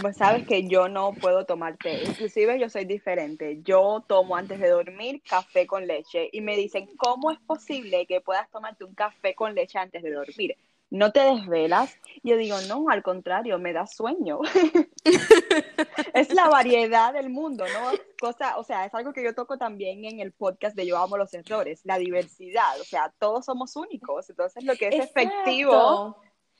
pues, 0.00 0.16
sabes 0.16 0.46
que 0.46 0.66
yo 0.66 0.88
no 0.88 1.12
puedo 1.12 1.44
tomar 1.44 1.76
té. 1.76 2.04
Inclusive 2.04 2.58
yo 2.58 2.70
soy 2.70 2.86
diferente. 2.86 3.60
Yo 3.62 4.02
tomo 4.08 4.34
antes 4.36 4.58
de 4.58 4.70
dormir 4.70 5.22
café 5.28 5.66
con 5.66 5.86
leche 5.86 6.30
y 6.32 6.40
me 6.40 6.56
dicen, 6.56 6.88
¿cómo 6.96 7.30
es 7.30 7.38
posible 7.40 8.06
que 8.06 8.22
puedas 8.22 8.50
tomarte 8.50 8.84
un 8.84 8.94
café 8.94 9.34
con 9.34 9.54
leche 9.54 9.78
antes 9.78 10.02
de 10.02 10.10
dormir? 10.10 10.56
¿No 10.90 11.12
te 11.12 11.20
desvelas? 11.20 11.96
Yo 12.22 12.36
digo, 12.36 12.56
no, 12.68 12.88
al 12.88 13.02
contrario, 13.02 13.58
me 13.58 13.72
da 13.72 13.86
sueño. 13.86 14.40
es 16.14 16.32
la 16.32 16.48
variedad 16.48 17.12
del 17.12 17.28
mundo, 17.28 17.64
¿no? 17.64 17.98
Cosa, 18.20 18.56
o 18.56 18.64
sea, 18.64 18.84
es 18.84 18.94
algo 18.94 19.12
que 19.12 19.24
yo 19.24 19.34
toco 19.34 19.58
también 19.58 20.04
en 20.04 20.20
el 20.20 20.32
podcast 20.32 20.76
de 20.76 20.86
Yo 20.86 20.98
amo 20.98 21.16
los 21.16 21.34
errores, 21.34 21.80
la 21.84 21.98
diversidad, 21.98 22.80
o 22.80 22.84
sea, 22.84 23.12
todos 23.18 23.44
somos 23.44 23.74
únicos, 23.76 24.30
entonces 24.30 24.64
lo 24.64 24.74
que 24.76 24.88
es 24.88 25.04
efectivo 25.04 26.16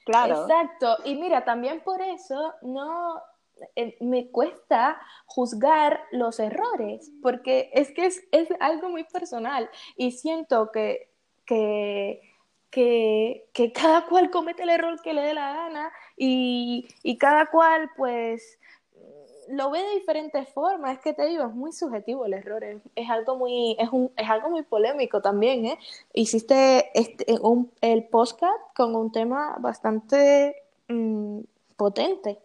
Claro. 0.07 0.43
Exacto. 0.43 0.99
Y 1.05 1.17
mira, 1.17 1.45
también 1.45 1.81
por 1.81 2.01
eso 2.01 2.55
no 2.62 3.21
eh, 3.75 3.97
me 4.01 4.31
cuesta 4.31 5.01
juzgar 5.27 6.01
los 6.12 6.39
errores, 6.39 7.11
porque 7.21 7.71
es 7.75 7.91
que 7.93 8.07
es, 8.07 8.23
algo 8.61 8.89
muy 8.89 9.03
personal 9.03 9.69
y 9.97 10.12
siento 10.12 10.71
que, 10.73 11.11
que, 11.45 12.21
que, 12.77 13.73
cada 13.75 14.05
cual 14.07 14.31
comete 14.31 14.65
el 14.65 14.69
error 14.69 15.01
que 15.03 15.15
le 15.15 15.23
dé 15.23 15.33
la 15.33 15.55
gana 15.55 15.93
y, 16.17 16.87
y 17.03 17.17
cada 17.17 17.47
cual 17.47 17.91
pues 17.97 18.59
lo 19.49 19.71
ve 19.71 19.81
de 19.81 19.95
diferentes 19.95 20.49
formas, 20.51 20.97
es 20.97 21.03
que 21.03 21.12
te 21.12 21.27
digo, 21.27 21.45
es 21.45 21.55
muy 21.55 21.73
subjetivo 21.73 22.27
el 22.27 22.35
error, 22.35 22.65
es, 22.65 23.11
algo 23.11 23.37
muy, 23.37 23.77
es, 23.79 23.89
un, 23.93 24.11
es 24.17 24.29
algo 24.29 24.51
muy 24.51 24.62
polémico 24.62 25.23
también, 25.23 25.67
¿eh? 25.67 25.79
Hiciste 26.12 26.91
este, 26.99 27.25
un, 27.41 27.71
el 27.81 28.05
podcast 28.05 28.61
con 28.75 28.95
un 28.95 29.12
tema 29.12 29.57
bastante 29.61 30.57
mm, 30.89 31.41
potente. 31.77 32.39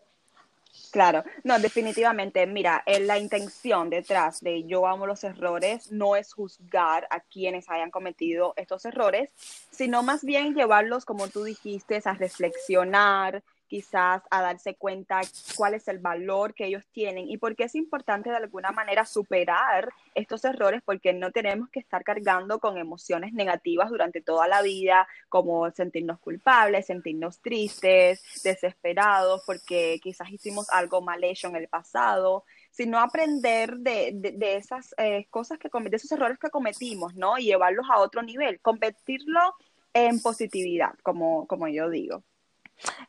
Claro, 0.91 1.23
no, 1.45 1.57
definitivamente, 1.59 2.45
mira, 2.47 2.83
la 2.85 3.17
intención 3.17 3.89
detrás 3.89 4.41
de 4.41 4.63
yo 4.65 4.85
amo 4.87 5.07
los 5.07 5.23
errores 5.23 5.89
no 5.91 6.17
es 6.17 6.33
juzgar 6.33 7.07
a 7.09 7.21
quienes 7.21 7.69
hayan 7.69 7.91
cometido 7.91 8.53
estos 8.57 8.83
errores, 8.83 9.29
sino 9.69 10.03
más 10.03 10.23
bien 10.23 10.53
llevarlos, 10.53 11.05
como 11.05 11.29
tú 11.29 11.45
dijiste, 11.45 12.01
a 12.03 12.13
reflexionar, 12.13 13.41
quizás 13.71 14.21
a 14.29 14.41
darse 14.41 14.75
cuenta 14.75 15.21
cuál 15.55 15.75
es 15.75 15.87
el 15.87 15.99
valor 15.99 16.53
que 16.53 16.65
ellos 16.65 16.83
tienen 16.91 17.29
y 17.29 17.37
por 17.37 17.55
qué 17.55 17.63
es 17.63 17.75
importante 17.75 18.29
de 18.29 18.35
alguna 18.35 18.73
manera 18.73 19.05
superar 19.05 19.87
estos 20.13 20.43
errores 20.43 20.81
porque 20.83 21.13
no 21.13 21.31
tenemos 21.31 21.69
que 21.69 21.79
estar 21.79 22.03
cargando 22.03 22.59
con 22.59 22.77
emociones 22.77 23.31
negativas 23.31 23.89
durante 23.89 24.19
toda 24.19 24.49
la 24.49 24.61
vida, 24.61 25.07
como 25.29 25.71
sentirnos 25.71 26.19
culpables, 26.19 26.87
sentirnos 26.87 27.39
tristes, 27.39 28.21
desesperados 28.43 29.41
porque 29.45 30.01
quizás 30.03 30.29
hicimos 30.31 30.69
algo 30.69 30.99
mal 30.99 31.23
hecho 31.23 31.47
en 31.47 31.55
el 31.55 31.69
pasado 31.69 32.43
sino 32.71 32.99
aprender 32.99 33.77
de, 33.77 34.11
de, 34.13 34.55
esas 34.55 34.93
eh, 34.97 35.27
cosas 35.29 35.59
que 35.59 35.69
de 35.69 35.95
esos 35.95 36.11
errores 36.11 36.39
que 36.39 36.49
cometimos, 36.49 37.15
¿no? 37.15 37.37
Y 37.37 37.45
llevarlos 37.45 37.85
a 37.89 37.99
otro 37.99 38.21
nivel, 38.21 38.61
convertirlo 38.61 39.55
en 39.93 40.21
positividad, 40.21 40.93
como, 41.03 41.47
como 41.47 41.67
yo 41.67 41.89
digo. 41.89 42.23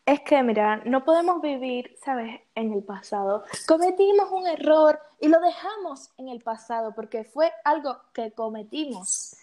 Es 0.05 0.21
que, 0.21 0.43
mira, 0.43 0.83
no 0.85 1.05
podemos 1.05 1.41
vivir, 1.41 1.97
¿sabes?, 2.03 2.41
en 2.55 2.73
el 2.73 2.83
pasado. 2.83 3.45
Cometimos 3.67 4.31
un 4.31 4.47
error 4.47 4.99
y 5.21 5.29
lo 5.29 5.41
dejamos 5.41 6.11
en 6.19 6.29
el 6.29 6.43
pasado 6.43 6.95
porque 6.95 7.25
fue 7.25 7.53
algo 7.65 7.97
que 8.13 8.33
cometimos. 8.33 9.37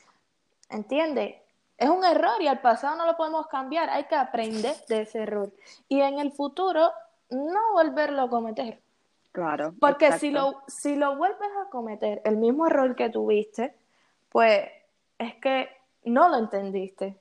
¿Entiendes? 0.70 1.36
Es 1.78 1.90
un 1.90 2.04
error 2.04 2.42
y 2.42 2.48
al 2.48 2.60
pasado 2.60 2.98
no 2.98 3.06
lo 3.06 3.16
podemos 3.16 3.48
cambiar. 3.48 3.90
Hay 3.90 4.04
que 4.04 4.16
aprender 4.16 4.76
de 4.88 5.02
ese 5.02 5.20
error. 5.20 5.52
Y 5.88 6.02
en 6.02 6.20
el 6.20 6.32
futuro, 6.34 6.92
no 7.30 7.72
volverlo 7.74 8.24
a 8.24 8.30
cometer. 8.30 8.80
Claro. 9.32 9.74
Porque 9.80 10.12
si 10.14 10.32
lo, 10.32 10.62
si 10.68 10.96
lo 10.96 11.16
vuelves 11.16 11.50
a 11.66 11.70
cometer, 11.70 12.22
el 12.26 12.36
mismo 12.36 12.68
error 12.68 12.96
que 12.96 13.10
tuviste, 13.10 13.74
pues 14.30 14.68
es 15.18 15.36
que 15.36 15.70
no 16.04 16.28
lo 16.28 16.38
entendiste. 16.38 17.16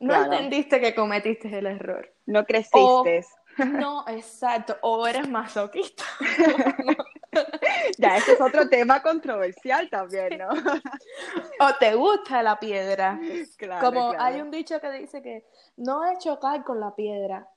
No 0.00 0.14
entendiste 0.14 0.80
que 0.80 0.94
cometiste 0.94 1.58
el 1.58 1.66
error. 1.66 2.08
No 2.28 2.44
creciste. 2.44 3.24
no, 3.66 4.04
exacto. 4.06 4.76
O 4.82 5.06
eres 5.06 5.26
masoquista. 5.26 6.04
ya, 7.98 8.18
ese 8.18 8.32
es 8.32 8.40
otro 8.40 8.68
tema 8.68 9.00
controversial 9.02 9.88
también, 9.88 10.38
¿no? 10.38 10.50
o 11.60 11.74
te 11.80 11.94
gusta 11.94 12.42
la 12.42 12.60
piedra. 12.60 13.18
Claro, 13.56 13.86
Como 13.86 14.12
hay 14.18 14.42
un 14.42 14.50
dicho 14.50 14.78
que 14.78 14.90
dice 14.92 15.22
que 15.22 15.46
no 15.78 16.04
es 16.04 16.18
chocar 16.18 16.62
con 16.64 16.80
la 16.80 16.94
piedra, 16.94 17.48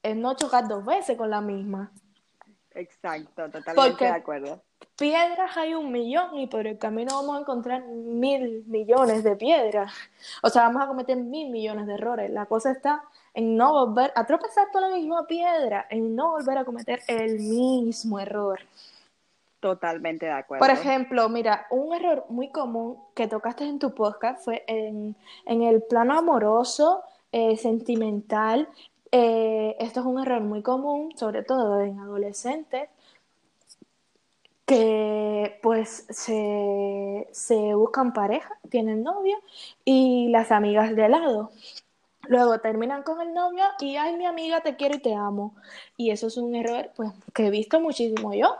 es 0.00 0.14
no 0.14 0.34
chocar 0.36 0.68
dos 0.68 0.84
veces 0.84 1.16
con 1.16 1.28
la 1.28 1.40
misma. 1.40 1.90
Exacto, 2.72 3.50
totalmente 3.50 4.04
de 4.04 4.10
acuerdo 4.10 4.62
piedras 5.00 5.56
hay 5.56 5.74
un 5.74 5.90
millón 5.90 6.36
y 6.36 6.46
por 6.46 6.66
el 6.66 6.76
camino 6.76 7.14
vamos 7.14 7.38
a 7.38 7.40
encontrar 7.40 7.82
mil 7.84 8.64
millones 8.66 9.24
de 9.24 9.34
piedras. 9.34 9.94
O 10.42 10.50
sea, 10.50 10.64
vamos 10.64 10.82
a 10.82 10.86
cometer 10.88 11.16
mil 11.16 11.50
millones 11.50 11.86
de 11.86 11.94
errores. 11.94 12.30
La 12.30 12.44
cosa 12.44 12.70
está 12.70 13.02
en 13.34 13.56
no 13.56 13.72
volver 13.72 14.12
a 14.14 14.26
tropezar 14.26 14.68
con 14.72 14.82
la 14.82 14.88
misma 14.88 15.26
piedra, 15.26 15.86
en 15.90 16.14
no 16.14 16.32
volver 16.32 16.58
a 16.58 16.64
cometer 16.64 17.00
el 17.06 17.38
mismo 17.38 18.18
error. 18.18 18.60
Totalmente 19.60 20.26
de 20.26 20.32
acuerdo. 20.32 20.64
Por 20.64 20.70
ejemplo, 20.70 21.28
mira, 21.28 21.66
un 21.70 21.94
error 21.94 22.24
muy 22.30 22.48
común 22.48 22.98
que 23.14 23.28
tocaste 23.28 23.64
en 23.64 23.78
tu 23.78 23.94
podcast 23.94 24.42
fue 24.42 24.64
en, 24.66 25.14
el 25.44 25.82
plano 25.82 26.18
amoroso, 26.18 27.02
eh, 27.30 27.58
sentimental. 27.58 28.68
Eh, 29.12 29.76
esto 29.78 30.00
es 30.00 30.06
un 30.06 30.18
error 30.18 30.40
muy 30.40 30.62
común, 30.62 31.12
sobre 31.16 31.42
todo 31.42 31.82
en 31.82 31.98
adolescentes, 31.98 32.88
que 34.64 35.58
pues 35.62 36.06
se, 36.08 37.28
se 37.32 37.74
buscan 37.74 38.14
pareja, 38.14 38.58
tienen 38.70 39.02
novio 39.02 39.36
y 39.84 40.28
las 40.30 40.52
amigas 40.52 40.96
de 40.96 41.08
lado. 41.08 41.50
Luego 42.30 42.60
terminan 42.60 43.02
con 43.02 43.20
el 43.20 43.34
novio 43.34 43.64
y, 43.80 43.96
ay, 43.96 44.16
mi 44.16 44.24
amiga, 44.24 44.60
te 44.60 44.76
quiero 44.76 44.94
y 44.94 45.00
te 45.00 45.12
amo. 45.12 45.56
Y 45.96 46.12
eso 46.12 46.28
es 46.28 46.36
un 46.36 46.54
error, 46.54 46.92
pues, 46.94 47.10
que 47.34 47.48
he 47.48 47.50
visto 47.50 47.80
muchísimo 47.80 48.32
yo. 48.32 48.54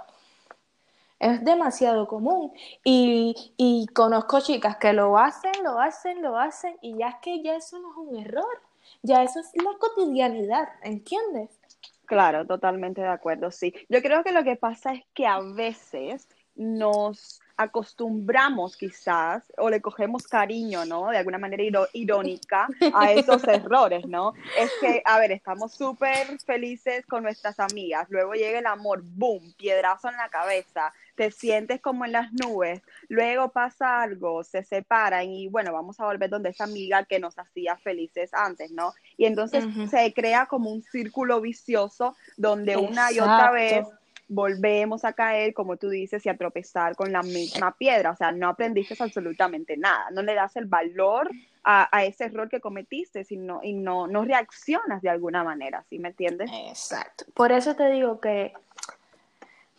Es 1.20 1.44
demasiado 1.44 2.08
común. 2.08 2.52
Y, 2.82 3.54
y 3.56 3.86
conozco 3.94 4.40
chicas 4.40 4.76
que 4.78 4.92
lo 4.92 5.16
hacen, 5.16 5.52
lo 5.62 5.78
hacen, 5.78 6.20
lo 6.20 6.36
hacen, 6.36 6.78
y 6.82 6.98
ya 6.98 7.10
es 7.10 7.16
que 7.22 7.44
ya 7.44 7.54
eso 7.54 7.78
no 7.78 7.92
es 7.92 7.96
un 7.96 8.16
error. 8.16 8.60
Ya 9.02 9.22
eso 9.22 9.38
es 9.38 9.52
la 9.54 9.70
cotidianidad, 9.78 10.68
¿entiendes? 10.82 11.50
Claro, 12.06 12.44
totalmente 12.48 13.02
de 13.02 13.06
acuerdo, 13.06 13.52
sí. 13.52 13.72
Yo 13.88 14.02
creo 14.02 14.24
que 14.24 14.32
lo 14.32 14.42
que 14.42 14.56
pasa 14.56 14.94
es 14.94 15.04
que 15.14 15.28
a 15.28 15.38
veces 15.38 16.26
nos 16.56 17.40
acostumbramos 17.60 18.74
quizás 18.74 19.44
o 19.58 19.68
le 19.68 19.82
cogemos 19.82 20.26
cariño, 20.26 20.86
¿no? 20.86 21.10
De 21.10 21.18
alguna 21.18 21.36
manera 21.36 21.62
irónica 21.92 22.66
a 22.94 23.12
esos 23.12 23.44
errores, 23.44 24.06
¿no? 24.06 24.32
Es 24.58 24.70
que, 24.80 25.02
a 25.04 25.18
ver, 25.18 25.30
estamos 25.32 25.74
súper 25.74 26.38
felices 26.46 27.04
con 27.04 27.22
nuestras 27.22 27.60
amigas, 27.60 28.08
luego 28.08 28.32
llega 28.32 28.58
el 28.58 28.66
amor, 28.66 29.02
boom, 29.04 29.52
piedrazo 29.58 30.08
en 30.08 30.16
la 30.16 30.30
cabeza, 30.30 30.94
te 31.16 31.30
sientes 31.30 31.82
como 31.82 32.06
en 32.06 32.12
las 32.12 32.32
nubes, 32.32 32.80
luego 33.08 33.50
pasa 33.50 34.00
algo, 34.00 34.42
se 34.42 34.64
separan 34.64 35.28
y 35.28 35.48
bueno, 35.48 35.70
vamos 35.74 36.00
a 36.00 36.06
volver 36.06 36.30
donde 36.30 36.48
esa 36.48 36.64
amiga 36.64 37.04
que 37.04 37.18
nos 37.18 37.38
hacía 37.38 37.76
felices 37.76 38.32
antes, 38.32 38.70
¿no? 38.70 38.94
Y 39.18 39.26
entonces 39.26 39.66
se 39.90 40.14
crea 40.14 40.46
como 40.46 40.70
un 40.70 40.82
círculo 40.82 41.42
vicioso 41.42 42.16
donde 42.38 42.78
una 42.78 43.12
y 43.12 43.20
otra 43.20 43.50
vez 43.50 43.86
volvemos 44.30 45.04
a 45.04 45.12
caer, 45.12 45.52
como 45.52 45.76
tú 45.76 45.88
dices, 45.88 46.24
y 46.24 46.28
a 46.28 46.36
tropezar 46.36 46.94
con 46.94 47.10
la 47.12 47.22
misma 47.22 47.76
piedra. 47.76 48.12
O 48.12 48.16
sea, 48.16 48.30
no 48.30 48.48
aprendiste 48.48 48.94
absolutamente 48.98 49.76
nada, 49.76 50.08
no 50.12 50.22
le 50.22 50.34
das 50.34 50.56
el 50.56 50.66
valor 50.66 51.28
a, 51.64 51.94
a 51.94 52.04
ese 52.04 52.26
error 52.26 52.48
que 52.48 52.60
cometiste 52.60 53.24
sino, 53.24 53.60
y 53.62 53.72
no, 53.72 54.06
no 54.06 54.24
reaccionas 54.24 55.02
de 55.02 55.10
alguna 55.10 55.42
manera, 55.42 55.84
¿sí 55.90 55.98
me 55.98 56.08
entiendes? 56.08 56.48
Exacto. 56.68 57.24
Por 57.34 57.50
eso 57.50 57.74
te 57.74 57.90
digo 57.90 58.20
que, 58.20 58.52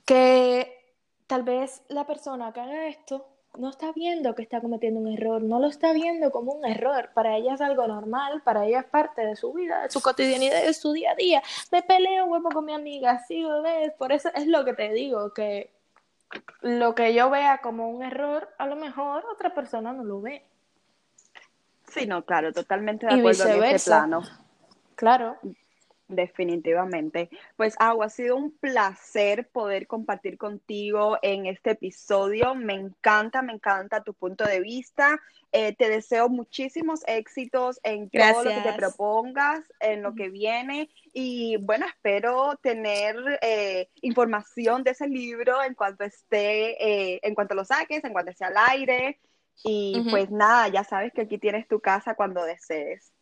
que 0.05 0.77
tal 1.27 1.43
vez 1.43 1.81
la 1.87 2.05
persona 2.05 2.51
que 2.51 2.59
haga 2.59 2.87
esto 2.87 3.25
no 3.57 3.69
está 3.69 3.91
viendo 3.91 4.33
que 4.33 4.43
está 4.43 4.61
cometiendo 4.61 4.99
un 4.99 5.07
error, 5.07 5.41
no 5.41 5.59
lo 5.59 5.67
está 5.67 5.91
viendo 5.93 6.31
como 6.31 6.53
un 6.53 6.65
error. 6.65 7.09
Para 7.13 7.35
ella 7.37 7.53
es 7.53 7.61
algo 7.61 7.85
normal, 7.87 8.41
para 8.43 8.65
ella 8.65 8.79
es 8.79 8.85
parte 8.85 9.25
de 9.25 9.35
su 9.35 9.53
vida, 9.53 9.83
de 9.83 9.91
su 9.91 10.01
cotidianidad, 10.01 10.63
de 10.63 10.73
su 10.73 10.93
día 10.93 11.11
a 11.11 11.15
día. 11.15 11.43
Me 11.71 11.83
peleo 11.83 12.25
huevo 12.25 12.49
con 12.49 12.65
mi 12.65 12.73
amiga, 12.73 13.23
sigo, 13.25 13.61
ves. 13.61 13.91
Por 13.97 14.11
eso 14.11 14.29
es 14.33 14.47
lo 14.47 14.63
que 14.63 14.73
te 14.73 14.91
digo, 14.93 15.33
que 15.33 15.71
lo 16.61 16.95
que 16.95 17.13
yo 17.13 17.29
vea 17.29 17.59
como 17.59 17.89
un 17.89 18.03
error, 18.03 18.49
a 18.57 18.67
lo 18.67 18.75
mejor 18.75 19.25
otra 19.31 19.53
persona 19.53 19.91
no 19.91 20.03
lo 20.03 20.21
ve. 20.21 20.45
Sí, 21.87 22.05
no, 22.07 22.23
claro, 22.23 22.53
totalmente 22.53 23.05
de 23.05 23.13
acuerdo 23.13 23.47
en 23.47 23.63
ese 23.65 23.89
plano. 23.89 24.23
Claro. 24.95 25.37
Definitivamente. 26.11 27.29
Pues 27.55 27.75
Agua, 27.79 28.07
ha 28.07 28.09
sido 28.09 28.35
un 28.35 28.51
placer 28.51 29.47
poder 29.47 29.87
compartir 29.87 30.37
contigo 30.37 31.17
en 31.21 31.45
este 31.45 31.71
episodio. 31.71 32.53
Me 32.53 32.73
encanta, 32.73 33.41
me 33.41 33.53
encanta 33.53 34.03
tu 34.03 34.13
punto 34.13 34.43
de 34.43 34.59
vista. 34.59 35.21
Eh, 35.53 35.73
te 35.73 35.87
deseo 35.87 36.27
muchísimos 36.27 37.01
éxitos 37.07 37.79
en 37.83 38.09
todo 38.09 38.43
lo 38.43 38.49
que 38.49 38.59
te 38.59 38.73
propongas, 38.73 39.63
en 39.79 40.03
lo 40.03 40.13
que 40.13 40.27
viene. 40.27 40.89
Y 41.13 41.55
bueno, 41.61 41.85
espero 41.85 42.59
tener 42.61 43.15
eh, 43.41 43.87
información 44.01 44.83
de 44.83 44.91
ese 44.91 45.07
libro 45.07 45.63
en 45.63 45.75
cuanto 45.75 46.03
esté, 46.03 47.13
eh, 47.13 47.21
en 47.23 47.35
cuanto 47.35 47.55
lo 47.55 47.63
saques, 47.63 48.03
en 48.03 48.11
cuanto 48.11 48.31
esté 48.31 48.43
al 48.43 48.57
aire. 48.57 49.21
Y 49.63 50.07
pues 50.09 50.29
nada, 50.29 50.67
ya 50.67 50.83
sabes 50.83 51.13
que 51.13 51.21
aquí 51.21 51.37
tienes 51.37 51.69
tu 51.69 51.79
casa 51.79 52.15
cuando 52.15 52.43
desees. 52.43 53.13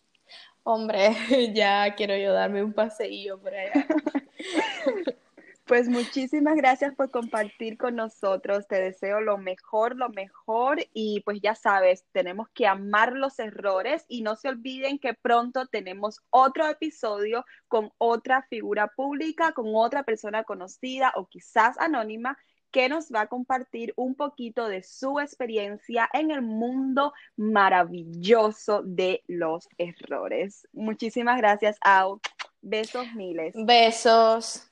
Hombre, 0.71 1.10
ya 1.55 1.95
quiero 1.95 2.15
yo 2.15 2.32
darme 2.32 2.63
un 2.63 2.73
paseillo 2.73 3.39
por 3.41 3.55
allá. 3.55 3.88
Pues 5.65 5.88
muchísimas 5.88 6.55
gracias 6.55 6.95
por 6.95 7.12
compartir 7.12 7.77
con 7.77 7.95
nosotros. 7.95 8.67
Te 8.67 8.82
deseo 8.82 9.21
lo 9.21 9.38
mejor, 9.38 9.95
lo 9.95 10.10
mejor. 10.10 10.79
Y 10.93 11.21
pues 11.25 11.41
ya 11.41 11.53
sabes, 11.53 12.05
tenemos 12.12 12.49
que 12.55 12.65
amar 12.65 13.13
los 13.13 13.38
errores 13.38 14.03
y 14.08 14.23
no 14.23 14.36
se 14.36 14.49
olviden 14.49 14.97
que 14.97 15.13
pronto 15.13 15.67
tenemos 15.67 16.21
otro 16.32 16.67
episodio 16.67 17.45
con 17.67 17.91
otra 17.99 18.41
figura 18.49 18.88
pública, 18.88 19.51
con 19.51 19.67
otra 19.75 20.01
persona 20.01 20.43
conocida 20.43 21.13
o 21.15 21.27
quizás 21.27 21.77
anónima 21.77 22.36
que 22.71 22.89
nos 22.89 23.12
va 23.12 23.21
a 23.21 23.27
compartir 23.27 23.93
un 23.95 24.15
poquito 24.15 24.67
de 24.67 24.84
su 24.84 25.19
experiencia 25.19 26.10
en 26.13 26.32
el 26.32 26.41
mundo 26.41 27.13
maravilloso 27.36 28.84
de 28.84 29.23
los 29.27 29.67
errores. 29.77 30.67
Muchísimas 30.73 31.38
gracias, 31.38 31.77
Au. 31.82 32.19
Besos 32.62 33.08
miles. 33.13 33.53
Besos. 33.55 34.68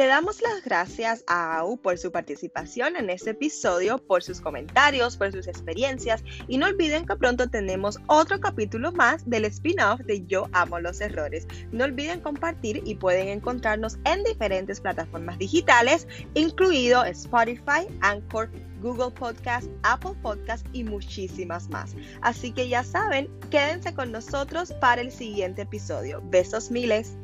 Le 0.00 0.06
damos 0.06 0.40
las 0.40 0.64
gracias 0.64 1.22
a 1.26 1.58
AU 1.58 1.76
por 1.76 1.98
su 1.98 2.10
participación 2.10 2.96
en 2.96 3.10
este 3.10 3.32
episodio, 3.32 3.98
por 3.98 4.22
sus 4.22 4.40
comentarios, 4.40 5.18
por 5.18 5.30
sus 5.30 5.46
experiencias 5.46 6.24
y 6.48 6.56
no 6.56 6.68
olviden 6.68 7.04
que 7.04 7.16
pronto 7.16 7.50
tenemos 7.50 7.98
otro 8.06 8.40
capítulo 8.40 8.92
más 8.92 9.28
del 9.28 9.44
spin-off 9.44 10.00
de 10.06 10.24
Yo 10.24 10.48
Amo 10.52 10.80
los 10.80 11.02
Errores. 11.02 11.46
No 11.70 11.84
olviden 11.84 12.20
compartir 12.20 12.80
y 12.86 12.94
pueden 12.94 13.28
encontrarnos 13.28 13.98
en 14.06 14.24
diferentes 14.24 14.80
plataformas 14.80 15.36
digitales, 15.36 16.08
incluido 16.32 17.04
Spotify, 17.04 17.86
Anchor, 18.00 18.48
Google 18.80 19.10
Podcast, 19.10 19.68
Apple 19.82 20.14
Podcast 20.22 20.66
y 20.72 20.82
muchísimas 20.82 21.68
más. 21.68 21.94
Así 22.22 22.52
que 22.52 22.70
ya 22.70 22.84
saben, 22.84 23.28
quédense 23.50 23.92
con 23.92 24.12
nosotros 24.12 24.72
para 24.80 25.02
el 25.02 25.12
siguiente 25.12 25.60
episodio. 25.60 26.22
Besos 26.24 26.70
miles. 26.70 27.18